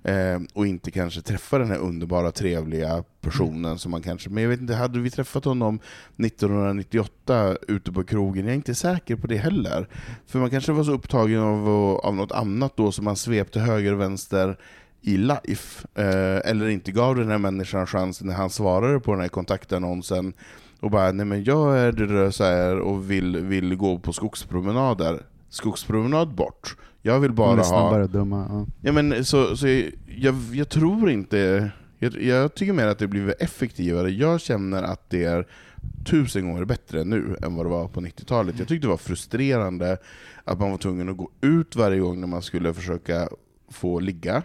[0.03, 4.31] eh, och inte kanske träffar den här underbara, trevliga personen som man kanske...
[4.31, 5.81] Men jag vet inte, hade vi träffat honom
[6.17, 8.45] 1998 ute på krogen?
[8.45, 9.89] Jag är inte säker på det heller.
[10.27, 13.93] För man kanske var så upptagen av, av något annat då, som man svepte höger
[13.93, 14.59] och vänster
[15.01, 19.21] i life, eh, eller inte gav den här människan chansen när han svarade på den
[19.21, 20.33] här kontaktannonsen
[20.81, 25.23] och bara nej men jag är så här och vill, vill gå på skogspromenader.
[25.49, 26.77] Skogspromenad bort.
[27.03, 28.07] Jag vill bara ha...
[28.07, 28.47] dumma.
[28.51, 28.67] Ja.
[28.81, 31.71] Ja, men, så, så jag, jag, jag tror inte...
[31.99, 34.11] Jag, jag tycker mer att det blivit effektivare.
[34.11, 35.47] Jag känner att det är
[36.05, 38.59] tusen gånger bättre nu än vad det var på 90-talet.
[38.59, 39.97] Jag tyckte det var frustrerande
[40.45, 43.29] att man var tvungen att gå ut varje gång när man skulle försöka
[43.71, 44.43] få ligga.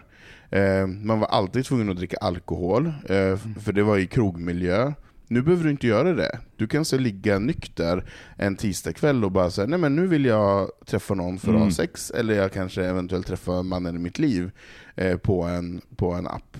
[0.49, 4.93] Eh, man var alltid tvungen att dricka alkohol, eh, för det var i krogmiljö.
[5.33, 6.39] Nu behöver du inte göra det.
[6.55, 8.03] Du kan så ligga nykter
[8.37, 11.61] en tisdagkväll och bara säga nej men nu vill jag träffa någon för att ha
[11.61, 11.71] Mm.
[11.71, 14.51] sex, eller jag kanske eventuellt träffa mannen i mitt liv
[14.95, 16.57] eh, på, en, på en app.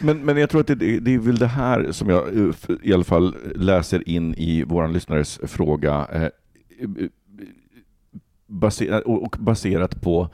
[0.00, 2.92] Men, men jag tror att det, det är väl det här som jag eh, i
[2.94, 6.06] alla fall läser in i vår lyssnares fråga.
[6.12, 6.30] Eh, eh,
[8.46, 10.28] baserat, och, och baserat på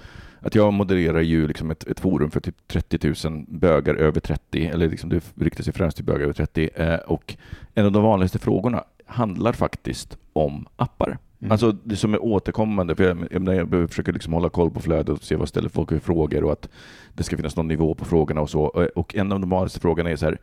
[0.48, 4.66] att jag modererar ju liksom ett, ett forum för typ 30 000 bögar över 30,
[4.66, 7.36] eller liksom det riktar sig främst till bögar över 30, eh, och
[7.74, 11.18] en av de vanligaste frågorna handlar faktiskt om appar.
[11.40, 11.52] Mm.
[11.52, 15.08] Alltså det som är återkommande, för jag, jag, jag försöka liksom hålla koll på flödet
[15.08, 16.68] och se vad ställer folk för frågor och att
[17.14, 18.62] det ska finnas någon nivå på frågorna och så.
[18.94, 20.38] Och en av de vanligaste frågorna är så här,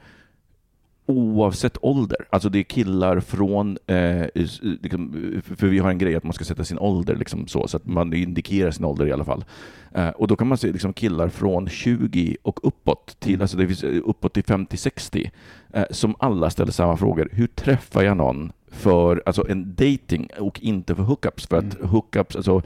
[1.06, 4.26] oavsett ålder, alltså det är killar från, eh,
[4.62, 5.16] liksom,
[5.58, 7.86] för vi har en grej att man ska sätta sin ålder liksom så, så att
[7.86, 9.46] man indikerar sin ålder i alla fall.
[9.92, 13.68] Eh, och då kan man se liksom killar från 20 och uppåt, till, alltså det
[13.68, 15.30] finns eh, uppåt till 50-60,
[15.74, 17.30] eh, som alla ställer samma frågor.
[17.32, 21.48] Hur träffar jag någon för alltså en dating och inte för hookups?
[21.48, 21.90] För att Mm.
[21.90, 22.62] hookups, alltså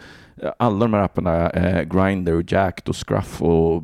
[0.59, 3.83] alla de här apparna, eh, Grindr, Jacked och Scruff och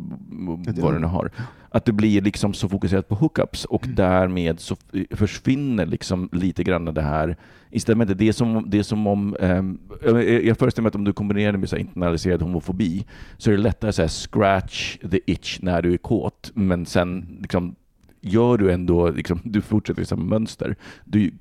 [0.81, 1.31] vad det nu har,
[1.75, 3.95] Att det blir liksom så fokuserat på hookups och Mm.
[3.95, 7.35] därmed så f- försvinner liksom lite grann det här
[7.71, 11.03] Istället, det är som, det är som om, ehm, jag jag föreställer mig att om
[11.03, 13.05] du kombinerar det med så internaliserad homofobi
[13.37, 17.75] så är det lättare att scratch the itch när du är kåt, men sen liksom,
[18.21, 20.75] gör du ändå, liksom, du fortsätter i samma mönster.
[21.05, 21.31] Du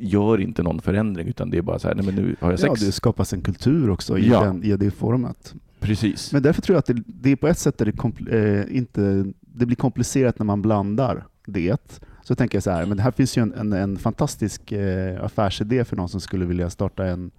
[0.00, 2.60] gör inte någon förändring utan det är bara så här, nej men nu har jag
[2.60, 2.80] Ja, sex.
[2.80, 4.44] det skapas en kultur också i, Ja.
[4.44, 5.54] den, i det format.
[5.80, 6.32] Precis.
[6.32, 9.24] Men därför tror jag att det, det är på ett sätt är det, eh, inte,
[9.54, 12.00] det blir komplicerat när man blandar det.
[12.22, 15.24] Så tänker jag så här, men det här finns ju en, en, en fantastisk eh,
[15.24, 17.30] affärsidé för någon som skulle vilja starta en,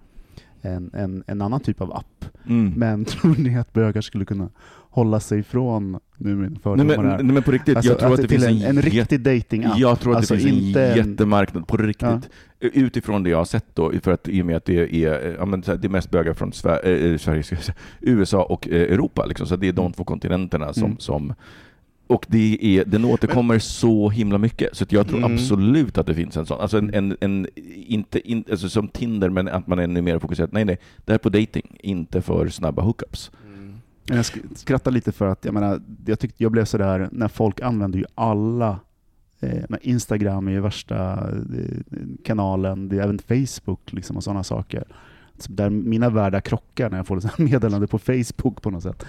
[0.62, 2.24] en, en, en annan typ av app.
[2.48, 2.72] Mm.
[2.76, 4.48] Men tror ni att bögar skulle kunna
[4.90, 8.10] hålla sig ifrån, nu min Nej men, här, nej men på riktigt, alltså, jag tror
[8.10, 9.78] att det till finns en, en, jätte- riktig dating-app?
[9.78, 12.08] Jag tror att Alltså det finns inte en en- jättemarknad på riktigt.
[12.58, 12.68] Ja.
[12.72, 15.44] Utifrån det jag har sett då, för att i och med att det är, ja,
[15.44, 17.60] men, det är mest bögar från Sver- eh, Sverige, säga,
[18.00, 20.98] USA och eh, Europa, liksom, så det är de två kontinenterna som, Mm.
[20.98, 21.34] som
[22.12, 25.34] och det är, den återkommer så himla mycket, så jag tror Mm.
[25.34, 26.60] absolut att det finns en sån.
[26.60, 27.46] Alltså en, en, en
[27.86, 30.50] inte, in, alltså som Tinder, men att man är mer fokuserad.
[30.52, 33.30] Nej, nej, det här är på dating, inte för snabba hookups.
[34.08, 37.28] Men Jag sk- skrattar lite för att jag menar, jag tyckte jag blev sådär när
[37.28, 38.78] folk använder ju alla
[39.40, 41.38] eh, men Instagram är ju värsta eh,
[42.24, 44.84] kanalen, det är även Facebook liksom och sådana saker.
[45.38, 49.04] Så där mina världar krockar när jag får meddelande på Facebook på något sätt.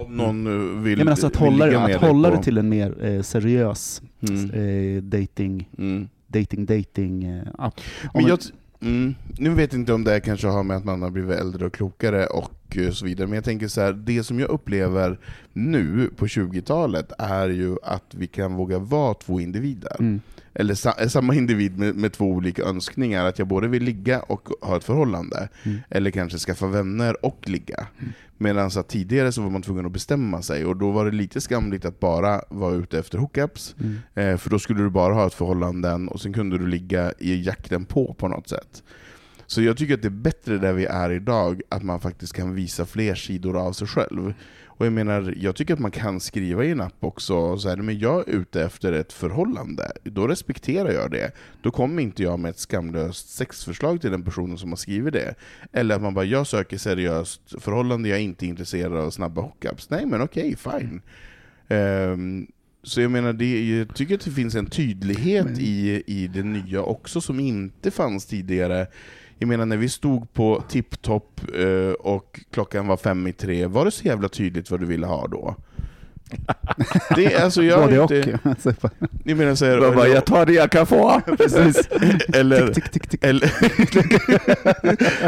[0.00, 2.42] Om någon eh, vill, Jag menar alltså att hålla, ligga det, med att hålla det
[2.42, 4.50] till en mer eh, seriös Mm.
[4.96, 6.08] eh, dating, Mm.
[6.26, 7.80] dating, dating eh, app.
[8.14, 8.38] Men Om jag,
[8.82, 11.38] mm, nu vet jag inte om det här kanske har med att man har blivit
[11.38, 14.48] äldre och klokare och eh, så vidare, men jag tänker så här, det som jag
[14.50, 15.18] upplever
[15.52, 19.96] nu på 20-talet är ju att vi kan våga vara två individer.
[20.00, 20.20] Mm.
[20.60, 24.20] Eller sa, eh, samma individ med, med två olika önskningar, att jag både vill ligga
[24.20, 25.78] och ha ett förhållande, Mm.
[25.90, 27.86] eller kanske skaffa vänner och ligga.
[28.38, 31.40] Medan att tidigare så var man tvungen att bestämma sig, och då var det lite
[31.40, 33.96] skamligt att bara vara ute efter hookups, Mm.
[34.14, 37.42] Eh, för då skulle du bara ha ett förhållande och sen kunde du ligga i
[37.42, 38.82] jakten på på något sätt.
[39.46, 42.54] Så jag tycker att det är bättre där vi är idag, att man faktiskt kan
[42.54, 44.34] visa fler sidor av sig själv.
[44.80, 47.76] Och jag menar, jag tycker att man kan skriva i en app också, så här,
[47.76, 51.32] men jag är ute efter ett förhållande, då respekterar jag det.
[51.62, 55.34] Då kommer inte jag med ett skamlöst sexförslag till den personen som har skrivit det.
[55.72, 59.90] Eller att man bara, jag söker seriöst förhållande, jag är inte intresserad av snabba hookups.
[59.90, 61.02] Nej men okej, fine.
[61.68, 62.46] Ehm,
[62.82, 66.82] så jag menar, det, jag tycker att det finns en tydlighet i, i det nya
[66.82, 68.86] också som inte fanns tidigare.
[69.42, 73.84] Jag menar när vi stod på tipptopp eh, och klockan var fem i tre, var
[73.84, 75.56] det så jävla tydligt vad du ville ha då?
[77.16, 78.10] Det, alltså jag, Både är och.
[78.12, 78.72] inte, Alltså,
[79.24, 81.20] jag menar så här, Jag, bara, jag tar det jag kan få!
[81.38, 81.88] Precis.
[82.34, 83.24] Eller, tick, tick, tick.
[83.24, 83.52] eller,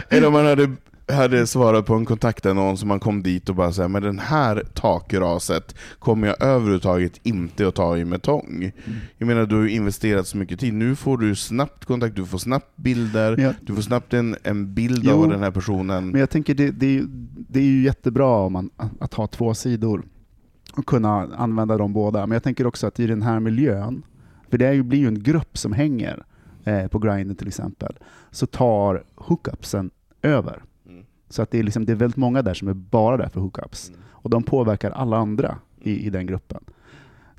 [0.08, 0.70] eller om man hade,
[1.08, 4.62] hade svarat på en kontaktannons och man kom dit och bara säger men den här
[4.74, 8.72] takraset kommer jag överhuvudtaget inte att ta i med tång.
[9.18, 10.74] Jag menar, du har ju investerat så mycket tid.
[10.74, 14.74] Nu får du snabbt kontakt, du får snabbt bilder, jag, du får snabbt en, en
[14.74, 16.08] bild Jo, av den här personen.
[16.10, 17.02] men jag tänker det, det,
[17.48, 20.02] det är ju jättebra om man, att ha två sidor
[20.76, 22.26] och kunna använda dem båda.
[22.26, 24.02] Men jag tänker också att i den här miljön,
[24.50, 26.24] för det är ju, blir ju en grupp som hänger
[26.64, 27.98] eh, på Grindr till exempel,
[28.30, 29.90] så tar hookupsen
[30.22, 30.62] över.
[31.32, 31.36] Mm.
[31.36, 33.40] Så att det är, liksom, det är väldigt många där som är bara där för
[33.40, 33.88] hookups.
[33.88, 34.00] Mm.
[34.10, 36.64] Och de påverkar alla andra i, i den gruppen.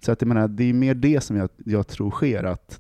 [0.02, 2.44] Så att jag menar, det är mer det som jag, jag tror sker.
[2.44, 2.80] Att,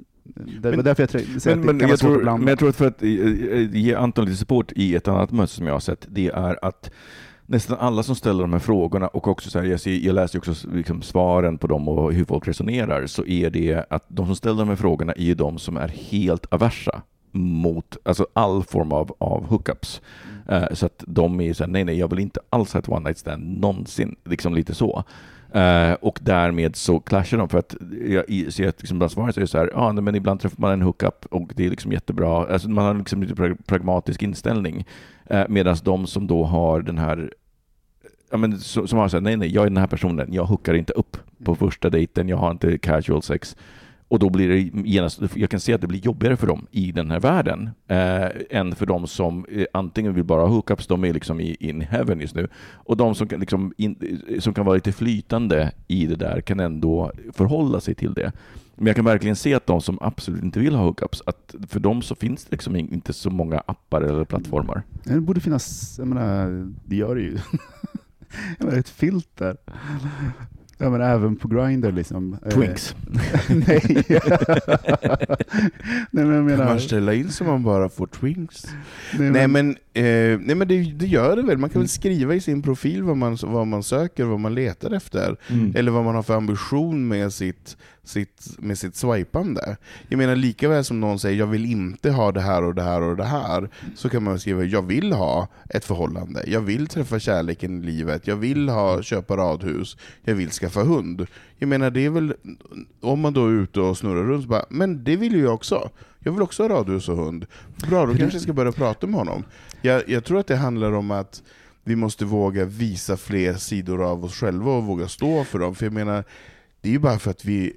[0.61, 2.47] det var därför jag tror- säger Men, att det men, kan vara svårt tror, men
[2.47, 5.57] jag tror att för att eh, eh, ge Anton lite support i ett annat mönster
[5.57, 6.91] som jag har sett, det är att
[7.45, 10.39] nästan alla som ställer de här frågorna och också så här, jag, ser, jag läser
[10.39, 14.35] också liksom svaren på dem och hur folk resonerar, så är det att de som
[14.35, 17.01] ställer de här frågorna är ju de som är helt aversa
[17.31, 20.01] mot alltså all form av, av hookups.
[20.51, 22.89] Uh, så att de är så här, nej nej, jag vill inte alls ha ett
[22.89, 25.03] one night stand någonsin, liksom lite så.
[25.55, 27.75] Uh, och därmed så clashar de för att
[28.07, 30.39] jag ser att liksom bland svaren så är det så här, ja nej, men ibland
[30.39, 34.23] träffar man en hookup och det är liksom jättebra, alltså man har liksom lite pragmatisk
[34.23, 34.85] inställning.
[35.25, 37.33] Eh, uh, Medan de som då har den här
[38.31, 40.73] Ja, men som, som har sagt, nej, nej, jag är den här personen, jag hookar
[40.73, 43.55] inte upp på första dejten, jag har inte casual sex.
[44.13, 46.91] Och då blir det genast, jag kan se att det blir jobbigare för dem i
[46.91, 51.03] den här världen eh, än för de som eh, antingen vill bara ha hookups, de
[51.03, 52.47] är liksom i in heaven just nu.
[52.73, 56.41] Och de som kan, liksom in, eh, som kan vara lite flytande i det där
[56.41, 58.31] kan ändå förhålla sig till det.
[58.75, 61.79] Men jag kan verkligen se att de som absolut inte vill ha hookups, att för
[61.79, 64.83] dem så finns det liksom inte så många appar eller plattformar.
[65.03, 67.37] Det borde finnas, jag menar, det gör det ju.
[68.57, 69.57] jag menar, ett filter.
[70.83, 72.37] Jag menar, även på Grindr liksom.
[72.45, 72.95] Eh, Twinks.
[73.49, 73.81] Nej.
[76.11, 76.65] Nej men jag Kan menar...
[76.65, 78.65] man ställa in så man bara får twinks?
[79.19, 81.89] nej, Nej men, men Eh, nej men det, det gör det väl, man kan väl
[81.89, 85.37] skriva i sin profil vad man, vad man söker, vad man letar efter.
[85.47, 85.73] Mm.
[85.75, 89.77] Eller vad man har för ambition med sitt, sitt, med sitt swipande.
[90.07, 92.81] Jag menar lika väl som någon säger jag vill inte ha det här och det
[92.81, 96.87] här och det här, så kan man skriva jag vill ha ett förhållande, jag vill
[96.87, 101.27] träffa kärleken i livet, jag vill ha, köpa radhus, jag vill skaffa hund.
[101.57, 102.33] Jag menar det är väl,
[103.01, 105.53] om man då är ute och snurrar runt, så bara, men det vill ju jag
[105.53, 105.89] också.
[106.23, 107.45] Jag vill också ha radhus och hund.
[107.89, 109.43] Bra, då kanske jag ska börja prata med honom.
[109.81, 111.43] Jag, jag tror att det handlar om att
[111.83, 115.75] vi måste våga visa fler sidor av oss själva och våga stå för dem.
[115.75, 116.23] För jag menar,
[116.81, 117.73] det är ju bara för att vi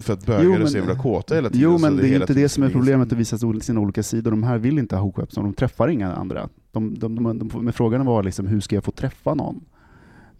[0.00, 1.62] för att bögar är så jävla kåta hela tiden.
[1.62, 4.30] Jo, men det är hela inte det som är problemet att visa sina olika sidor.
[4.30, 6.48] De här vill inte ha hookups, de träffar inga andra.
[6.72, 9.64] De, de, de, de, men frågan var liksom, hur ska jag få träffa någon?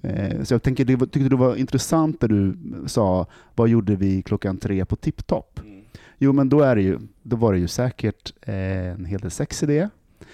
[0.02, 2.56] Eh, så jag tänker, det tyckte det var intressant det du
[2.86, 5.60] sa, vad gjorde vi klockan tre på Tipptopp?
[6.24, 9.62] Jo, men då, är ju, då var det ju säkert eh, en hel del sex
[9.62, 9.90] i det.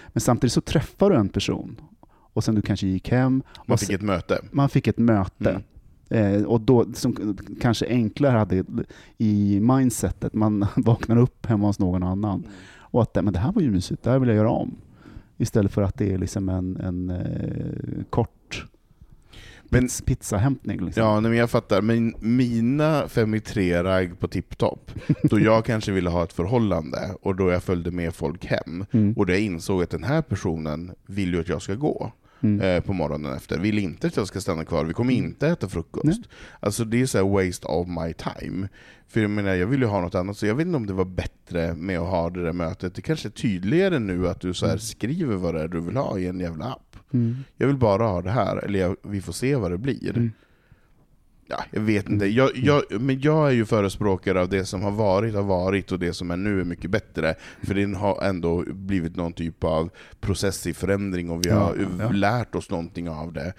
[0.08, 1.80] Men samtidigt så träffar du en person
[2.10, 3.42] och sen du kanske gick hem.
[3.66, 4.40] Man och fick sen- ett möte.
[4.50, 5.62] man fick ett möte.
[6.08, 6.34] Mm.
[6.34, 8.64] Eh, och då, som kanske enklare hade
[9.18, 12.44] i mindsetet, man vaknar upp hemma hos någon annan.
[12.78, 14.76] Och att men det här var ju mysigt, det här vill jag göra om.
[15.36, 18.66] Istället för att det är liksom en, en eh, kort
[19.68, 20.84] Men- pizz, pizzahämtning.
[20.84, 21.02] Liksom.
[21.02, 21.82] Ja, nej, men jag fattar.
[21.82, 24.90] Men mina fem i tre ragg på tipptopp,
[25.22, 29.12] då jag kanske ville ha ett förhållande och då jag följde med folk hem, Mm.
[29.16, 32.60] och då jag insåg att den här personen vill ju att jag ska gå Mm.
[32.60, 35.68] eh, på morgonen efter, vill inte att jag ska stanna kvar, vi kommer inte äta
[35.68, 36.04] frukost.
[36.04, 36.18] Nej.
[36.60, 38.68] Alltså det är så waste of my time.
[39.08, 40.92] För jag menar, jag vill ju ha något annat, så jag vet inte om det
[40.92, 42.94] var bättre med att ha det där mötet.
[42.94, 45.96] Det kanske är tydligare nu att du så här skriver vad det är du vill
[45.96, 46.96] ha i en jävla app.
[47.12, 47.36] Mm.
[47.56, 50.30] Jag vill bara ha det här, eller jag, vi får se vad det blir.
[51.50, 52.26] Ja, jag vet inte.
[52.26, 55.98] Jag, jag, men jag är ju förespråkare av det som har varit har varit och
[55.98, 57.34] det som är nu är mycket bättre.
[57.62, 59.90] För det har ändå blivit någon typ av
[60.20, 62.08] process i förändring och vi Ja, har ja.
[62.10, 63.52] lärt oss någonting av det.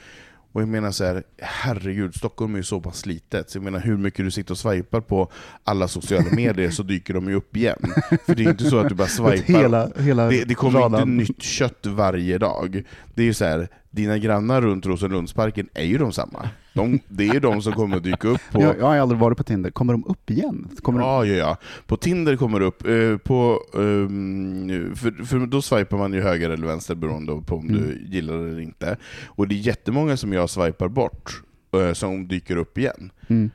[0.52, 3.80] Och jag menar så här, herregud, Stockholm är ju så pass litet, så jag menar
[3.80, 5.32] hur mycket du sitter och swipar på
[5.64, 7.80] alla sociala medier så dyker de ju upp igen.
[8.26, 10.80] För det är ju inte så att du bara swipar Hela, hela det, det kommer
[10.86, 11.18] inte radan.
[11.18, 12.84] nytt kött varje dag.
[13.16, 16.50] Det är ju så här, dina grannar runt Rosenlundsparken är ju de samma.
[16.82, 18.62] De, det är de som kommer att dyka upp på...
[18.62, 19.72] Jag, jag har aldrig varit på Tinder.
[19.72, 20.68] Kommer de upp igen?
[20.82, 21.06] Kommer de...
[21.06, 21.58] Ja, ja, ja.
[21.88, 26.50] På Tinder kommer det upp, eh, på, ehm, för, för då swipar man ju höger
[26.50, 27.82] eller vänster beroende på om Mm.
[27.82, 28.98] du gillar det eller inte.
[29.26, 31.42] Och det är jättemånga som jag swipar bort,
[31.74, 33.12] eh, som dyker upp igen.
[33.28, 33.50] Mm.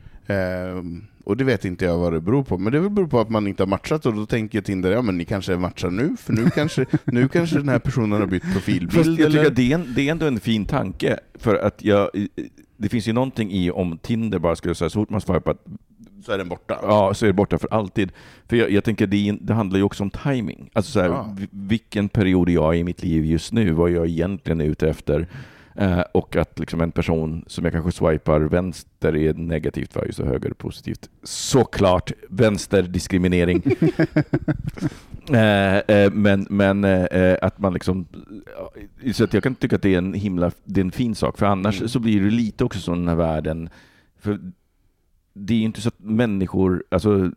[1.24, 3.46] Och det vet inte jag vad det beror på, men det beror på att man
[3.46, 6.50] inte har matchat och då tänker Tinder, ja men ni kanske matchar nu, för nu
[6.50, 8.92] kanske, nu kanske den här personen har bytt profilbild.
[8.92, 12.10] Fast jag tycker det är, en, det är ändå en fin tanke, för att jag,
[12.76, 15.56] det finns ju någonting i om Tinder bara skulle säga så fort man swipar,
[16.26, 16.78] Så är den borta.
[16.82, 18.12] ja, så är det borta för alltid.
[18.48, 20.70] För jag, jag tänker, det, det handlar ju också om timing.
[20.72, 21.34] Alltså så här, Ja.
[21.38, 24.88] vi- vilken period är jag i mitt liv just nu, vad jag egentligen är ute
[24.88, 25.26] efter.
[25.76, 30.18] Eh, och att liksom en person som jag kanske swipar vänster är negativt för just
[30.18, 31.08] höger är positivt.
[31.22, 33.62] Såklart vänsterdiskriminering.
[35.32, 36.84] Eh, eh, men men
[37.42, 38.06] att man liksom...
[39.12, 41.38] Så att jag kan tycka att det är en himla det är en fin sak,
[41.38, 41.88] för annars Mm.
[41.88, 43.68] så blir det lite också som den här världen...
[44.18, 44.38] För
[45.34, 47.30] det är inte så att människor, alltså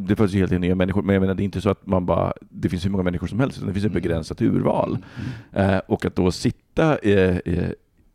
[0.00, 2.06] det föds ju helt nya människor, men jag menar det är inte så att man
[2.06, 4.98] bara, det finns hur många människor som helst, utan det finns ett begränsat urval.
[5.52, 7.38] Eh, och att då sitta eh,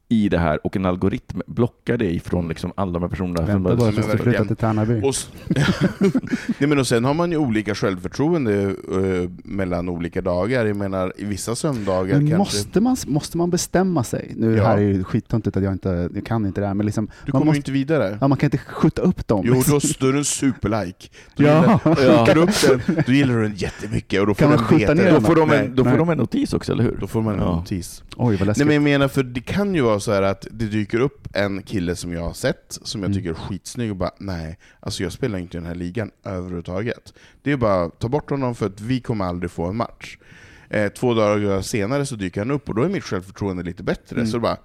[0.09, 3.37] i det här och en algoritm blockar dig från liksom alla de här personerna.
[3.37, 5.01] som Vänta bara tills du flyttar till Tärnaby.
[5.03, 5.13] Och,
[6.57, 10.65] Nej, men och sen har man ju olika självförtroende eh, mellan olika dagar.
[10.65, 12.37] Jag menar, i vissa söndagar Men kanske...
[12.37, 14.33] måste man, måste man bestämma sig?
[14.37, 14.65] Nu Ja.
[14.65, 17.31] här är det skittöntigt att jag inte jag kan inte det här, men liksom, Du
[17.31, 18.17] kommer ju måste, inte vidare.
[18.21, 19.41] ja, man kan inte skjuta upp dem.
[19.45, 21.07] Jo, då står du en superlike.
[21.35, 21.79] Du Ja.
[21.85, 22.41] gillar, Ja.
[22.41, 22.49] upp
[22.85, 25.11] den, då gillar du den jättemycket och då får Kan man skjuta ner.
[25.11, 26.97] Då får de en, då får de en notis också, eller hur?
[27.01, 27.55] Då får man en Ja.
[27.55, 28.03] notis.
[28.19, 28.65] Oj, vad Nej läskigt.
[28.65, 31.63] men jag menar, för det kan ju vara så här att det dyker upp en
[31.63, 33.17] kille som jag har sett, som jag Mm.
[33.17, 37.13] tycker är skitsnygg, och bara nej, alltså jag spelar inte i den här ligan överhuvudtaget.
[37.41, 40.17] Det är bara ta bort honom för att vi kommer aldrig få en match.
[40.69, 44.15] Eh, två dagar senare så dyker han upp och då är mitt självförtroende lite bättre.
[44.15, 44.27] Mm.
[44.27, 44.57] Så bara,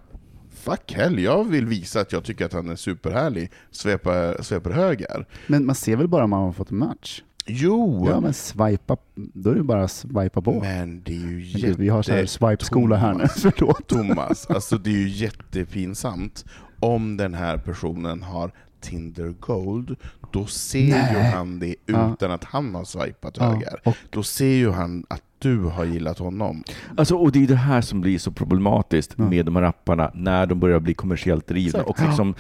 [0.54, 5.26] fuck hell, jag vill visa att jag tycker att han är superhärlig, sveper höger.
[5.46, 7.22] Men man ser väl bara om man har fått en match?
[7.46, 8.06] Jo!
[8.08, 10.60] Ja, men swipa, då är det bara att swipa på.
[10.60, 11.66] Men det är ju jätte...
[11.66, 13.88] Gud, vi har så här swipe-skola här nu, förlåt.
[13.88, 16.44] Thomas, alltså det är ju jättepinsamt
[16.80, 18.50] om den här personen har
[18.82, 19.96] Tinder Gold,
[20.32, 21.12] då ser Nej.
[21.14, 22.12] ju han det Ja.
[22.12, 23.80] utan att han har swipat Ja, höger.
[23.84, 26.64] och Då ser ju han att du har gillat honom.
[26.96, 29.28] Alltså, och det är det här som blir så problematiskt Ja.
[29.28, 31.88] med de här apparna när de börjar bli kommersiellt drivna Exakt.
[32.00, 32.34] och liksom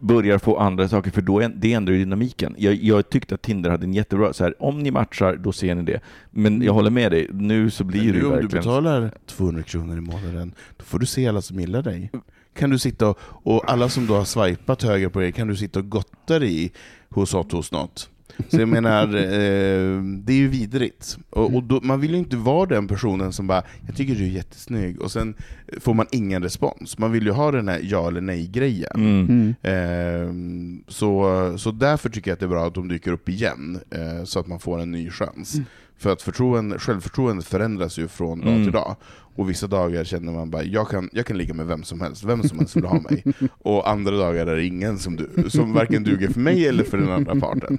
[0.00, 2.54] börjar få andra saker, för då är, det ändrar ju dynamiken.
[2.58, 5.74] Jag, jag tyckte att Tinder hade en jättebra, så här, om ni matchar, då ser
[5.74, 6.00] ni det.
[6.30, 8.62] Men jag håller med dig, nu så blir det Men ju nu om du verkligen...
[8.64, 12.10] betalar 200 kronor i månaden, då får du se alla som gillar dig.
[12.54, 15.56] Kan du sitta och, och alla som då har swipat höger på dig, kan du
[15.56, 16.72] sitta och gotta dig i
[17.08, 18.10] hos något.
[18.48, 21.18] Så jag menar, eh, det är ju vidrigt.
[21.30, 24.24] Och, och då, man vill ju inte vara den personen som bara ”jag tycker du
[24.24, 25.34] är jättesnygg” och sen
[25.80, 26.98] får man ingen respons.
[26.98, 28.92] Man vill ju ha den här ja eller nej-grejen.
[28.94, 29.26] Mm.
[29.26, 29.54] mm.
[29.62, 33.80] Ehm, så, så därför tycker jag att det är bra att de dyker upp igen,
[33.90, 35.56] eh, så att man får en ny chans.
[35.98, 38.62] För att förtroende, självförtroendet förändras ju från dag Mm.
[38.64, 38.96] till dag.
[39.36, 42.24] Och vissa dagar känner man bara, jag kan, jag kan ligga med vem som helst,
[42.24, 43.24] vem som helst vill ha mig.
[43.58, 46.98] Och andra dagar är det ingen som, du, som varken duger för mig eller för
[46.98, 47.78] den andra parten.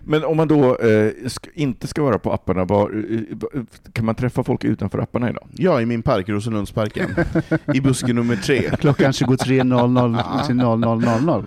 [0.00, 3.62] Men om man då eh, sk- inte ska vara på apparna, var, eh,
[3.92, 5.46] kan man träffa folk utanför apparna idag?
[5.52, 7.10] Ja, i min park, Rosenlundsparken.
[7.74, 8.70] I buske nummer tre.
[8.80, 11.44] Klockan 23.00 till 00.00.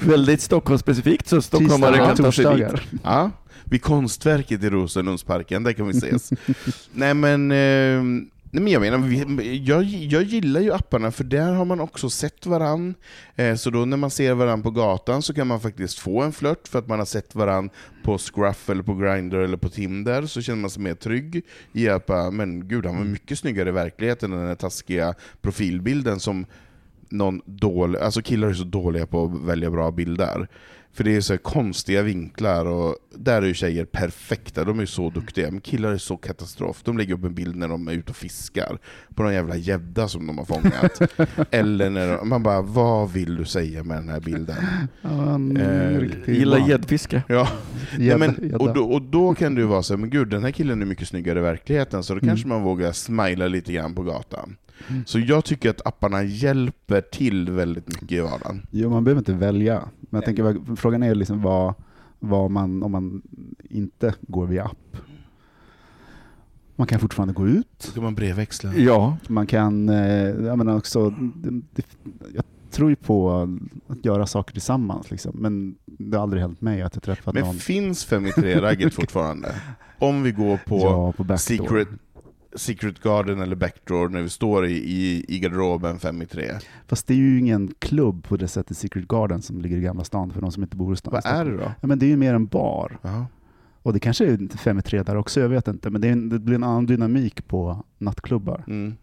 [0.00, 2.66] Väldigt Stockholmsspecifikt, så stockholmare kan ta sig dit.
[3.02, 3.30] Ja,
[3.70, 6.30] vid konstverket i Rosenlundsparken, där kan vi ses.
[6.92, 8.02] nej men, eh,
[8.50, 12.46] nej men jag menar, jag, jag gillar ju apparna för där har man också sett
[12.46, 12.94] varann.
[13.36, 16.32] Eh, så då när man ser varann på gatan så kan man faktiskt få en
[16.32, 17.70] flört för att man har sett varann
[18.04, 21.42] på Scruff eller på Grindr eller på Tinder, så känner man sig mer trygg
[21.72, 26.20] i att men gud han var mycket snyggare i verkligheten än den här taskiga profilbilden
[26.20, 26.46] som
[27.08, 30.48] någon dålig, alltså killar är så dåliga på att välja bra bilder.
[30.96, 34.82] För det är så här konstiga vinklar och där är ju tjejer perfekta, de är
[34.82, 35.50] ju så duktiga.
[35.50, 36.80] Men killar är så katastrof.
[36.84, 38.78] De lägger upp en bild när de är ute och fiskar
[39.14, 41.00] på någon jävla gädda som de har fångat.
[41.50, 44.56] Eller när de, man bara, vad vill du säga med den här bilden?
[45.02, 47.22] Ja, Eh, Gillar gäddfiske.
[47.28, 47.48] Ja,
[47.98, 50.44] Nej, men, och, då, och då kan det ju vara så här, men gud den
[50.44, 52.28] här killen är mycket snyggare i verkligheten, så då Mm.
[52.28, 54.56] kanske man vågar smila lite grann på gatan.
[55.06, 58.66] Så jag tycker att apparna hjälper till väldigt mycket i vardagen.
[58.70, 59.88] Jo, man behöver inte välja.
[60.00, 61.74] Men jag tänker, frågan är liksom vad,
[62.18, 63.22] vad man, om man
[63.70, 64.96] inte går via app.
[66.76, 67.66] Man kan fortfarande gå ut.
[67.78, 68.74] Så kan man brevväxla.
[68.74, 71.86] Ja, Man kan, eh, jag menar också, det,
[72.34, 73.48] jag tror ju på
[73.88, 75.10] att göra saker tillsammans.
[75.10, 75.32] Liksom.
[75.34, 78.94] Men det har aldrig hänt mig att jag träffat Men någon finns 5 i 3-ragget
[79.00, 79.54] fortfarande?
[79.98, 81.38] Om vi går på ja, på.
[81.38, 81.88] Secret,
[82.56, 86.52] Secret Garden eller Backdoor när vi står i, i, i garderoben 5 i 3.
[86.86, 90.04] Fast det är ju ingen klubb på det sättet Secret Garden som ligger i Gamla
[90.04, 91.12] stan för de som inte bor i stan.
[91.12, 91.72] Vad är det då?
[91.80, 92.98] Ja, men det är ju mer en bar.
[93.02, 93.26] Jaha.
[93.82, 95.90] Och det kanske är fem i tre där också, jag vet inte.
[95.90, 98.64] Men det, är en, det blir en annan dynamik på nattklubbar.
[98.66, 98.96] Mm.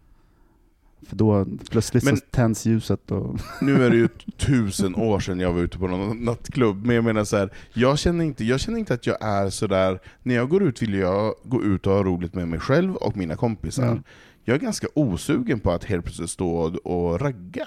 [1.10, 3.40] För då plötsligt Men- så tänds ljuset och...
[3.62, 7.04] Nu är det ju tusen år sedan jag var ute på någon nattklubb, men jag
[7.06, 10.50] menar så här, jag känner inte, jag känner inte att jag är sådär, när jag
[10.50, 13.88] går ut vill jag gå ut och ha roligt med mig själv och mina kompisar.
[13.88, 14.04] Mm.
[14.46, 16.50] Jag är ganska osugen på att helt plötsligt stå
[16.84, 17.66] och, ragga.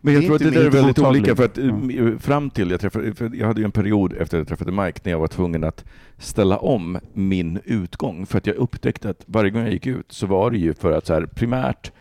[0.00, 1.22] Men jag tror att det där är väldigt mottagning.
[1.22, 2.08] olika, för att Ja.
[2.08, 4.72] eh, fram till jag träffade, för jag hade ju en period efter att jag träffade
[4.84, 5.84] Mike när jag var tvungen att
[6.18, 10.26] ställa om min utgång, för att jag upptäckte att varje gång jag gick ut så
[10.26, 11.92] var det ju för att så här, primärt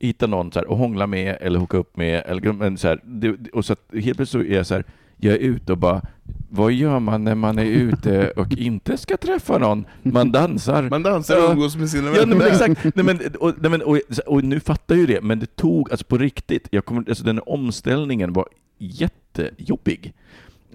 [0.00, 3.00] hitta någon så här, och hångla med eller hooka upp med, eller, men så här,
[3.04, 4.84] det, och så att helt plötsligt så är jag så här,
[5.16, 6.02] jag är ute och bara,
[6.50, 9.84] vad gör man när man är ute och inte ska träffa någon?
[10.02, 10.82] Man dansar.
[10.90, 11.52] Man dansar och Ja.
[11.52, 12.26] umgås med sina Ja, vänner.
[12.26, 12.96] nej, men exakt.
[12.96, 15.90] Nej, men, och, nej, men, och, och nu fattar jag ju det, men det tog,
[15.90, 18.46] alltså på riktigt, jag kommer, alltså den omställningen var
[18.78, 20.12] jättejobbig.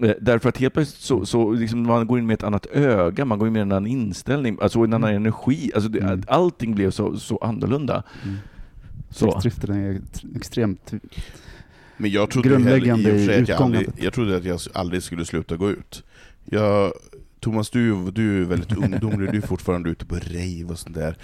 [0.02, 3.24] Eh, Därför att helt plötsligt så, så liksom man går in med ett annat öga,
[3.24, 5.70] man går in med en annan inställning, alltså en annan energi.
[5.74, 6.22] Alltså det, Mm.
[6.28, 8.02] Allting blev så, så annorlunda.
[8.24, 8.36] Mm.
[9.14, 9.40] Så.
[9.40, 10.00] Sexdriften är
[10.36, 10.92] extremt...
[11.96, 14.04] Men jag trodde ju heller, i och Grundläggande för sig i att jag, aldrig, utgången.
[14.04, 16.04] jag trodde att jag aldrig skulle sluta gå ut.
[16.44, 16.92] Jag,
[17.40, 21.18] Thomas, du, du är väldigt ungdomlig, du är fortfarande ute på rave och sånt där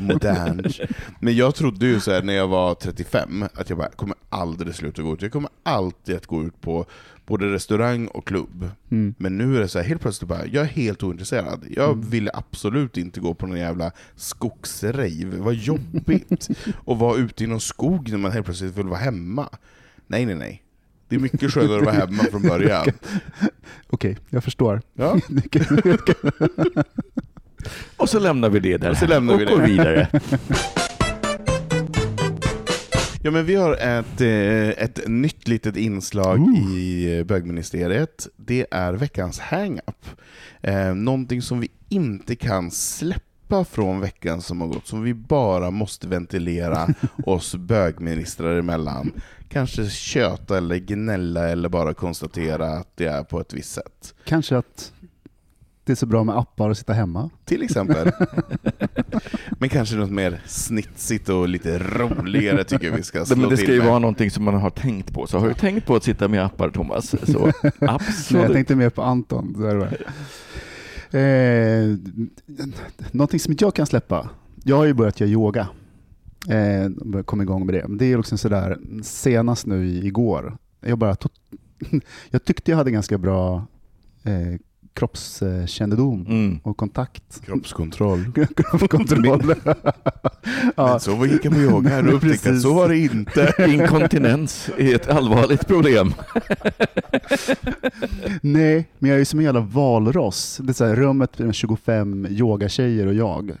[0.00, 0.80] modernt.
[1.20, 4.74] Men jag trodde ju så här när jag var 35, att jag bara kommer aldrig
[4.74, 5.22] sluta gå ut.
[5.22, 6.86] Jag kommer alltid att gå ut på
[7.26, 8.70] både restaurang och klubb.
[8.90, 9.14] Mm.
[9.18, 11.64] Men nu är det så här, helt plötsligt bara, jag är helt ointresserad.
[11.70, 12.10] Jag Mm.
[12.10, 15.36] ville absolut inte gå på någon jävla skogsrave.
[15.38, 16.48] Vad jobbigt
[16.86, 19.48] att vara ute i någon skog när man helt plötsligt vill vara hemma.
[20.06, 20.60] Nej, nej, nej.
[21.08, 22.86] Det är mycket skönare att vara hemma från början.
[23.86, 24.82] Okej, jag förstår.
[24.94, 25.18] Ja.
[27.96, 29.66] Och så lämnar vi det där Och så lämnar vi och går det.
[29.66, 30.08] vidare.
[33.26, 36.78] Ja, men vi har ett, eh, ett nytt litet inslag Ooh.
[36.78, 38.28] i eh, bögministeriet.
[38.36, 40.06] Det är veckans hang-up.
[40.60, 45.70] Eh, någonting som vi inte kan släppa från veckan som har gått, som vi bara
[45.70, 46.88] måste ventilera
[47.26, 49.12] oss bögministrar emellan.
[49.48, 54.14] Kanske köta eller gnälla eller bara konstatera att det är på ett visst sätt.
[54.24, 54.92] Kanske att
[55.84, 57.30] det är så bra med appar och sitta hemma.
[57.44, 58.10] Till exempel.
[59.58, 63.64] Men kanske något mer snitsigt och lite roligare tycker vi ska slå Men det till
[63.66, 63.88] ska ju med.
[63.88, 65.26] vara någonting som man har tänkt på.
[65.26, 67.14] Så har du tänkt på att sitta med appar, Thomas?
[67.32, 68.52] Så Nej, jag absolut.
[68.52, 69.54] tänkte mer på Anton.
[69.56, 69.96] Så är det
[71.12, 71.96] eh,
[73.12, 74.30] någonting som jag kan släppa.
[74.64, 75.68] Jag har ju börjat göra yoga.
[76.48, 77.88] Eh, komma igång med det.
[77.88, 80.56] Men det är liksom sådär, senast nu i- igår.
[80.80, 81.16] Jag, bara
[82.30, 83.66] jag tyckte jag hade ganska bra
[84.22, 84.58] eh,
[84.94, 86.60] kroppskännedom Mm.
[86.62, 87.40] och kontakt.
[87.46, 88.32] Kroppskontroll.
[88.88, 89.54] Kontroll.
[90.76, 93.54] ja, Men så gick jag på yoga här och upptäckte att så var det inte.
[93.68, 96.14] Inkontinens är ett allvarligt problem.
[98.42, 100.58] Nej, men jag är ju som en jävla valross.
[100.62, 103.52] Det är så här, rummet med 25 yogatjejer och jag.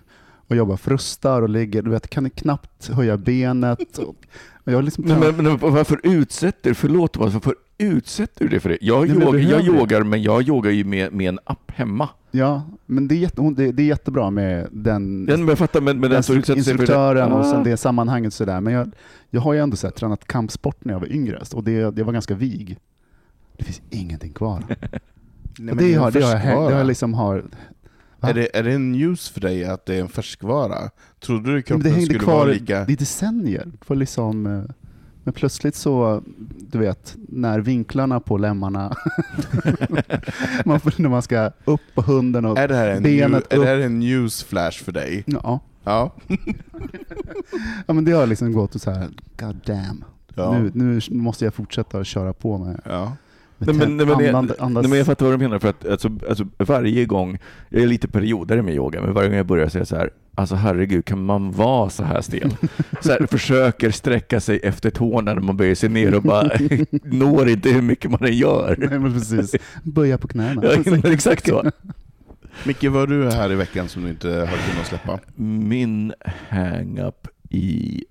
[0.48, 3.98] Och jag bara frustar och ligger, du vet, kan knappt höja benet.
[3.98, 4.16] Och,
[4.64, 8.68] och jag liksom Men, men, men varför utsätter, förlåt Thomas, varför utsätter du dig för
[8.68, 8.78] det?
[8.80, 9.66] Jag, Nej, men yogar, jag det.
[9.66, 12.08] yogar, men jag yogar ju med, med en app hemma.
[12.30, 16.00] Ja, men det är, jätte, det, det är jättebra med den, Den, men fattar, men,
[16.00, 16.48] men den det.
[16.52, 17.64] instruktören och sen Ah.
[17.64, 18.60] det sammanhanget sådär.
[18.60, 18.90] Men jag,
[19.30, 22.02] jag har ju ändå så här, tränat kampsport när jag var yngre och det, det
[22.02, 22.78] var ganska vig.
[23.56, 24.62] Det finns ingenting kvar.
[24.68, 27.44] Nej, men det, har, det, har jag, det har jag liksom har...
[28.24, 28.30] Va?
[28.30, 30.90] Är det, är det en news för dig att det är en färskvara?
[31.20, 32.86] Trodde du kroppen det hängde skulle kvar vara lika...
[32.88, 33.64] i decennier.
[33.64, 34.62] Det var liksom, eh,
[35.24, 36.22] men plötsligt så,
[36.58, 38.88] du vet, när vinklarna på lemmarna,
[40.64, 43.56] man, när man ska upp på hunden och Är det här en, benet new, är
[43.56, 43.64] upp.
[43.64, 45.24] det här en newsflash för dig?
[45.26, 46.10] Ja, Ja.
[47.86, 49.08] ja, men det har liksom gått och så här,
[49.40, 50.04] god damn.
[50.34, 50.58] ja.
[50.58, 53.16] Nu, nu måste jag fortsätta att köra på med, ja.
[53.58, 57.04] Nej, men, nej, nej, men jag fattar vad du menar, för att alltså, alltså, varje
[57.04, 57.38] gång,
[57.68, 60.54] jag är lite perioder med yoga, men varje gång jag börjar säga så här, alltså
[60.54, 62.56] herregud, kan man vara så här stel?
[63.00, 66.50] Så här, försöker sträcka sig efter tårna när man böjer sig ner och bara
[67.02, 68.76] når inte hur mycket man än gör.
[68.78, 69.54] Nej, men precis.
[69.82, 70.62] Böja på knäna.
[70.64, 71.70] Ja, exakt så.
[72.64, 75.18] Micke, vad har du här i veckan som du inte har kunnat släppa?
[75.36, 76.12] Min
[76.48, 78.04] hang-up i...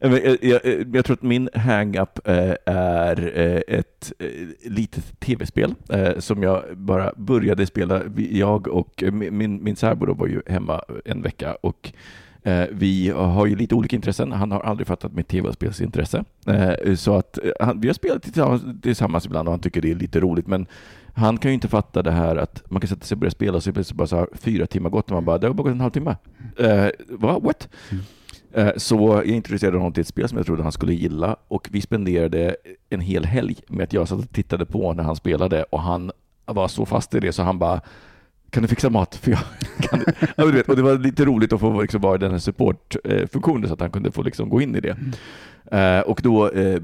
[0.00, 4.12] Eh, eh, jag, jag, jag, jag tror att min hang-up är ett
[4.64, 5.74] litet tv-spel
[6.18, 8.02] som jag bara började spela.
[8.30, 11.92] Jag och min, min, särbo var ju hemma en vecka och
[12.70, 14.32] vi har ju lite olika intressen.
[14.32, 16.24] Han har aldrig fattat mitt tv-spelsintresse.
[16.96, 20.20] Så att han, vi har spelat tillsammans, tillsammans ibland och han tycker det är lite
[20.20, 20.46] roligt.
[20.46, 20.66] Men
[21.14, 23.56] han kan ju inte fatta det här att man kan sätta sig och börja spela
[23.56, 25.62] och så plötsligt bara så har fyra timmar gått och man bara, det har bara
[25.62, 26.16] gått en halvtimme.
[26.58, 27.38] Eh, va?
[27.38, 27.68] What?
[27.90, 28.04] Mm.
[28.76, 31.80] Så jag introducerade honom till ett spel som jag trodde han skulle gilla och vi
[31.80, 32.56] spenderade
[32.90, 36.12] en hel helg med att jag satt och tittade på när han spelade och han
[36.44, 37.80] var så fast i det så han bara
[38.50, 39.14] kan du fixa mat?
[39.22, 39.40] För jag
[39.80, 40.04] kan
[40.36, 42.38] ja, du vet, och det var lite roligt att få liksom vara i den här
[42.38, 44.96] supportfunktionen så att han kunde få liksom gå in i det.
[45.72, 46.80] Eh, och då, eh, eh,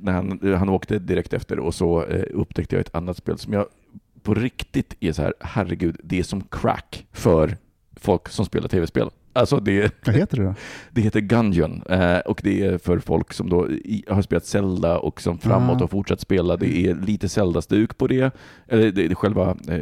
[0.00, 3.52] när han, han åkte direkt efter och så eh, upptäckte jag ett annat spel som
[3.52, 3.66] jag
[4.22, 7.56] på riktigt är så här, herregud, det är som crack för
[7.96, 9.10] folk som spelar tv-spel.
[9.32, 10.54] Alltså det, Vad heter det då?
[10.90, 13.68] det heter Gungeon eh, och det är för folk som då
[14.08, 15.84] har spelat Zelda och som framåt Ah.
[15.84, 16.56] och fortsatt spela.
[16.56, 18.34] Det är lite Zelda-stuk på det.
[18.68, 19.80] Eller det, själva eh,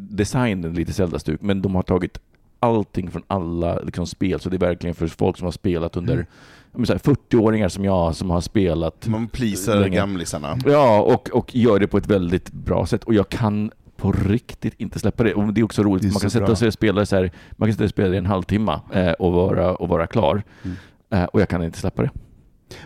[0.00, 2.18] designen är lite Zelda-stuk, men de har tagit
[2.60, 6.14] allting från alla liksom, spel, så det är verkligen för folk som har spelat under
[6.14, 6.26] Mm.
[6.72, 9.96] jag menar så här, 40-åringar som jag som har spelat Man pleasar Länge.
[9.96, 10.58] gamlisarna.
[10.66, 13.04] Ja, och, och gör det på ett väldigt bra sätt.
[13.04, 15.34] Och jag kan på riktigt inte släppa det.
[15.34, 16.56] Och det är också roligt, är man kan sätta bra.
[16.56, 19.10] sig och spela så här, man kan sätta sig och spela i en halvtimme eh,
[19.10, 20.42] och, vara, och vara klar.
[20.62, 20.76] Mm.
[21.10, 22.10] Eh, och jag kan inte släppa det.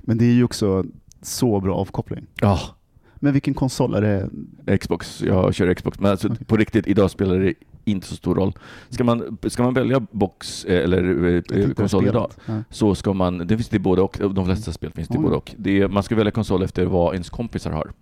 [0.00, 0.84] Men det är ju också
[1.22, 2.26] så bra avkoppling.
[2.40, 2.60] Ja,
[3.14, 4.02] Men vilken konsol är
[4.66, 4.78] det?
[4.78, 5.22] Xbox.
[5.22, 6.00] Jag kör Xbox.
[6.00, 6.46] Men alltså, Okej.
[6.46, 7.54] på riktigt, idag spelar det
[7.84, 8.52] inte så stor roll.
[8.88, 12.62] Ska man, ska man välja box eh, eller eh, konsol idag Ja.
[12.70, 15.24] så ska man, det finns det både och, de flesta spel finns det Oj.
[15.24, 15.54] både och.
[15.56, 17.92] Det man ska välja konsol efter vad ens kompisar har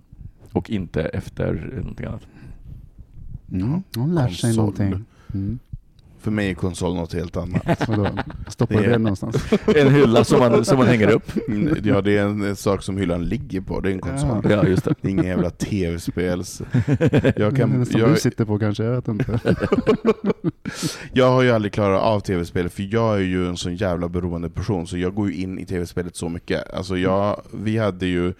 [0.52, 2.26] och inte efter någonting annat.
[3.52, 3.82] Mm.
[3.96, 5.04] Hon lär sig någonting.
[5.34, 5.58] Mm.
[6.20, 7.88] För mig är konsol något helt annat.
[7.88, 8.08] Vadå?
[8.48, 9.36] Stoppar Det det, någonstans?
[9.76, 11.48] En hylla som man, som man hänger upp.
[11.48, 14.46] Mm, Ja, det är en, sak som hyllan ligger på, det är en konsol.
[14.50, 14.94] Ja, just det.
[15.00, 16.62] Det är ingen jävla tv-spels...
[17.36, 19.40] Jag, kan, som jag, du sitter på kanske, jag vet inte.
[21.12, 24.50] jag har ju aldrig klarat av tv-spel, för jag är ju en sån jävla beroende
[24.50, 26.74] person, så jag går ju in i tv-spelet så mycket.
[26.74, 28.32] Alltså jag, vi hade ju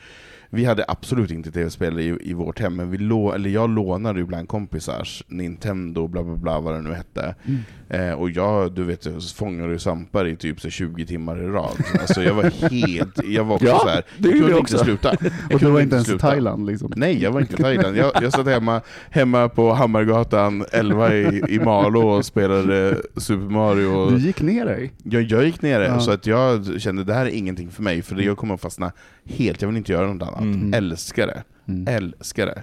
[0.53, 4.21] vi hade absolut inte tv-spel i, i vårt hem, men vi lå, eller jag lånade
[4.21, 7.35] ibland kompisars Nintendo, bla bla bla, vad det nu hette.
[7.45, 7.61] Mm.
[7.89, 11.77] Eh, och jag, du vet, fångade ju svampar i typ så 20 timmar i rad.
[12.01, 14.75] Alltså jag var helt, jag var också Ja, så här, det jag kunde jag inte
[14.75, 14.79] också.
[14.85, 15.15] sluta.
[15.21, 16.19] Jag Och du var inte ens i.
[16.19, 16.93] Thailand liksom?
[16.97, 17.97] Nej, jag var inte i Thailand.
[17.97, 18.81] Jag, jag satt hemma,
[19.11, 24.11] hemma på Hammargatan 11 i, i Malå och spelade Super Mario.
[24.11, 24.93] Du gick ner dig?
[25.03, 26.01] jag, jag gick ner det, Ja.
[26.01, 28.61] så att jag kände det här är ingenting för mig, för det- jag kommer att
[28.61, 28.93] fastna
[29.31, 29.63] helt.
[29.63, 30.41] Jag vill inte göra något annat.
[30.41, 30.75] Mm.
[30.75, 31.43] Älskar det.
[31.69, 31.89] Mm.
[31.89, 32.63] Älskar det.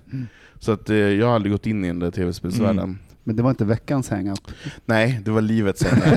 [0.59, 2.84] Så att eh, jag har aldrig gått in i den där tv-spelsvärlden.
[2.84, 2.97] Mm.
[3.24, 4.39] Men det var inte veckans hang-up?
[4.86, 5.99] Nej, det var livets hang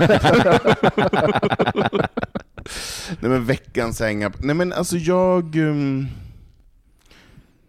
[3.21, 5.57] Nej men veckans hang Nej men alltså jag...
[5.57, 6.07] Um,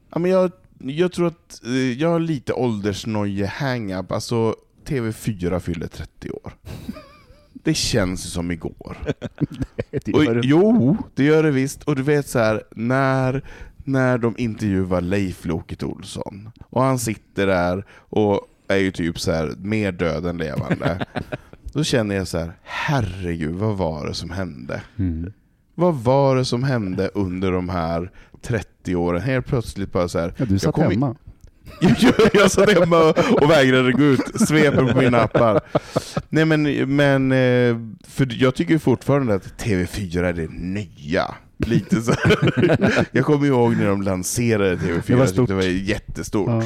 [0.10, 4.12] ja, men jag, jag tror att eh, jag har lite åldersnoje hang-up.
[4.12, 4.56] Alltså
[4.86, 6.54] TV4 fyller 30 år.
[7.64, 8.98] Det känns ju som igår.
[10.06, 10.42] Det Och, det.
[10.44, 11.84] jo, det gör det visst.
[11.84, 13.42] Och du vet så här, när,
[13.84, 19.32] när de intervjuar Leif Loket Olsson, och han sitter där och är ju typ så
[19.32, 21.06] här mer död än levande.
[21.74, 24.82] Då känner jag så här, herregud, vad var det som hände?
[25.00, 25.34] Mm.
[25.76, 29.22] Vad var det som hände under de här 30 åren?
[29.22, 31.16] Helt plötsligt bara så här, Ja, du satt kom i- hemma.
[32.34, 35.62] jag, satt hemma och vägrade gå ut, svepen på mina appar.
[36.30, 36.64] Nej men,
[36.96, 41.36] men eh, för jag tycker fortfarande att TV4 är det nya.
[41.66, 43.06] Lite så här.
[43.12, 45.48] Jag kommer ihåg när de lanserade TV4, Det var stort.
[45.50, 46.50] det var jättestort.
[46.50, 46.64] Ja.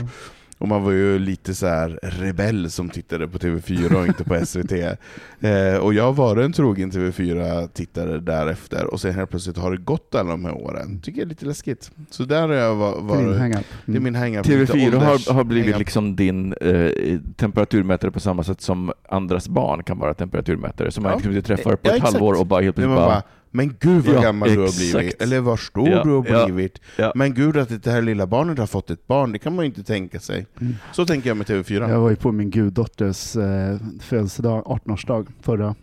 [0.58, 4.40] Och man var ju lite så här rebell som tittade på TV4 och inte på
[4.46, 4.72] SVT.
[4.72, 10.16] Eh, och jag var en trogen TV4-tittare därefter, och sen helt plötsligt har det gått
[10.16, 11.00] alla de här åren.
[11.02, 11.92] Tycker jag är lite läskigt.
[12.10, 13.38] Så där har jag Det är varit...
[13.40, 13.66] hang-up.
[13.86, 14.04] Det är Mm.
[14.04, 14.46] min hang-up.
[14.46, 16.90] TV4 lite ålders- har, har blivit liksom din eh,
[17.36, 20.92] temperaturmätare på samma sätt som andras barn kan vara temperaturmätare.
[20.92, 21.16] Som man Ja.
[21.16, 22.14] liksom inte träffar på Ja, ett exakt.
[22.14, 23.06] halvår och bara helt plötsligt bara...
[23.08, 23.24] bara,
[23.56, 24.92] men gud vad Ja, gammal du har exakt.
[24.92, 26.80] blivit, eller vad stor Ja, du har blivit.
[26.98, 27.12] ja.
[27.16, 29.70] Men gud att det här lilla barnet har fått ett barn, det kan man ju
[29.70, 30.46] inte tänka sig.
[30.62, 30.76] Mm.
[30.92, 31.90] Så tänker jag med TV4.
[31.90, 35.76] Jag var ju på min guddotters eh, födelsedag, 18-årsdag, förra,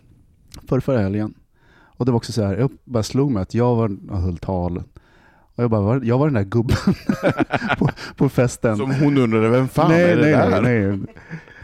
[0.67, 1.33] förra, förra helgen.
[1.97, 4.37] Och det var också så här, jag bara slog mig att jag var, jag höll
[4.37, 4.83] tal.
[5.55, 6.77] Och jag bara, var, jag var den där gubben
[7.77, 8.77] på, på festen.
[8.77, 10.61] Som hon undrade, vem fan nej, är det nej, där?
[10.61, 10.99] nej, nej.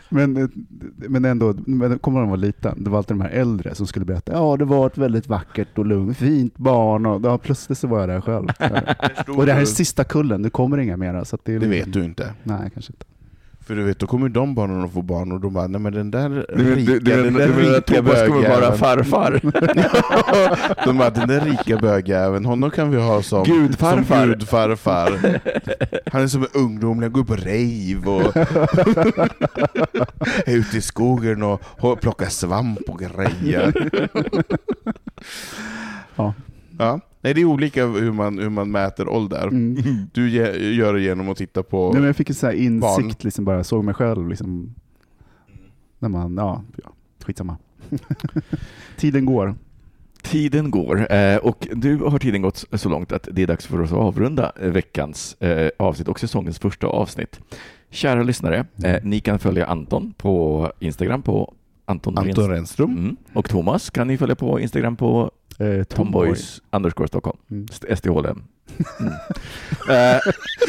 [0.09, 0.47] Men, eh,
[0.95, 4.05] men ändå, men kommer man var liten, det var alltid de här äldre som skulle
[4.05, 7.87] berätta, ja det var ett väldigt vackert och lugnt, fint barn och ja, plötsligt så
[7.87, 8.47] var jag där själv.
[9.37, 11.25] och det här är sista kullen, det kommer inga mera.
[11.25, 12.33] Så att det, är Det liksom- vet du inte.
[12.43, 13.05] Nej, kanske inte.
[13.69, 15.93] För du vet, då kommer de barnen att få barn och de bara, nej men
[15.93, 18.59] den där rika, du, du, den du, där du menar att rika Thomas kommer vara
[18.59, 18.77] bögjäveln.
[18.77, 19.41] farfar?
[20.85, 24.21] de bara, den där rika bögjäveln, honom kan vi ha som Gudfarfar.
[24.21, 25.39] Som gudfarfar.
[26.11, 28.37] Han är som en ungdomlig, han går på rave och
[30.47, 31.61] är ute i skogen och
[32.01, 33.73] plockar svamp och grejer.
[36.15, 36.33] Ja.
[36.77, 36.99] Ja.
[37.21, 39.47] Nej, det är olika hur man, hur man mäter ålder.
[39.47, 39.77] Mm.
[40.13, 41.85] Du ge, gör det genom att titta på...
[41.91, 44.29] Nej, men jag fick en sån här insikt, liksom bara såg mig själv.
[44.29, 44.75] Liksom,
[45.99, 46.91] när man, ja, ja
[47.25, 47.57] skitsamma.
[48.97, 49.55] Tiden går.
[50.23, 53.81] Tiden går eh, och nu har tiden gått så långt att det är dags för
[53.81, 57.39] oss att avrunda eh, veckans eh, avsnitt och säsongens första avsnitt.
[57.89, 61.53] Kära lyssnare, eh, ni kan följa Anton på Instagram på
[61.85, 62.97] Anton, Anton Rens- Renström.
[62.97, 63.17] Mm.
[63.33, 67.37] Och Thomas kan ni följa på Instagram på Eh, Tomboys underscore Stockholm.
[67.51, 67.65] Mm.
[67.71, 68.43] St- STHLM.
[68.99, 69.13] Mm.
[69.89, 70.19] Eh,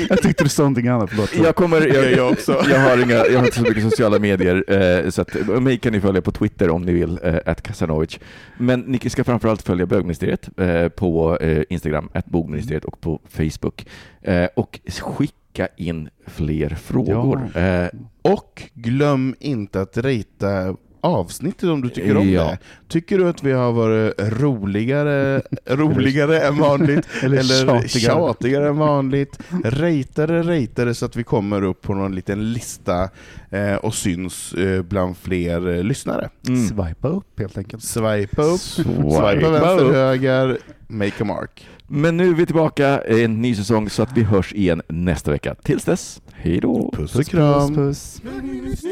[0.09, 1.11] Jag tyckte du sa någonting annat.
[1.11, 1.35] Förlåt.
[1.37, 2.63] jag kommer, jag, Jag, också.
[2.71, 5.79] jag har, inga, jag har inte så mycket sociala medier, eh, så att, och mig
[5.79, 8.19] kan ni följa på Twitter om ni vill, eh, Kasanovic.
[8.59, 13.87] Men ni ska framförallt följa bögministeriet eh, på eh, Instagram, at bogministeriet och på Facebook.
[14.23, 17.57] Eh, och skicka in fler frågor.
[17.59, 17.89] Eh,
[18.23, 22.45] Och glöm inte att rita avsnittet om du tycker om Ja.
[22.45, 22.59] det.
[22.89, 27.07] Tycker du att vi har varit roligare, roligare än vanligt?
[27.23, 28.15] Eller eller tjatigare.
[28.17, 29.39] tjatigare än vanligt?
[29.65, 33.09] Rata det så att vi kommer upp på någon liten lista
[33.51, 36.31] eh, och syns eh, bland fler eh, lyssnare.
[36.49, 36.69] mm.
[36.69, 37.83] Swipa upp helt enkelt.
[37.83, 39.93] Swipa upp, Swipa swipa vänster, upp.
[39.95, 41.67] höger, make a mark.
[41.93, 45.31] Men nu är vi tillbaka i en ny säsong så att vi hörs igen nästa
[45.31, 45.55] vecka.
[45.63, 46.93] Tills dess, hej då!
[46.97, 47.75] Puss och kram.
[47.75, 48.83] Puss, puss.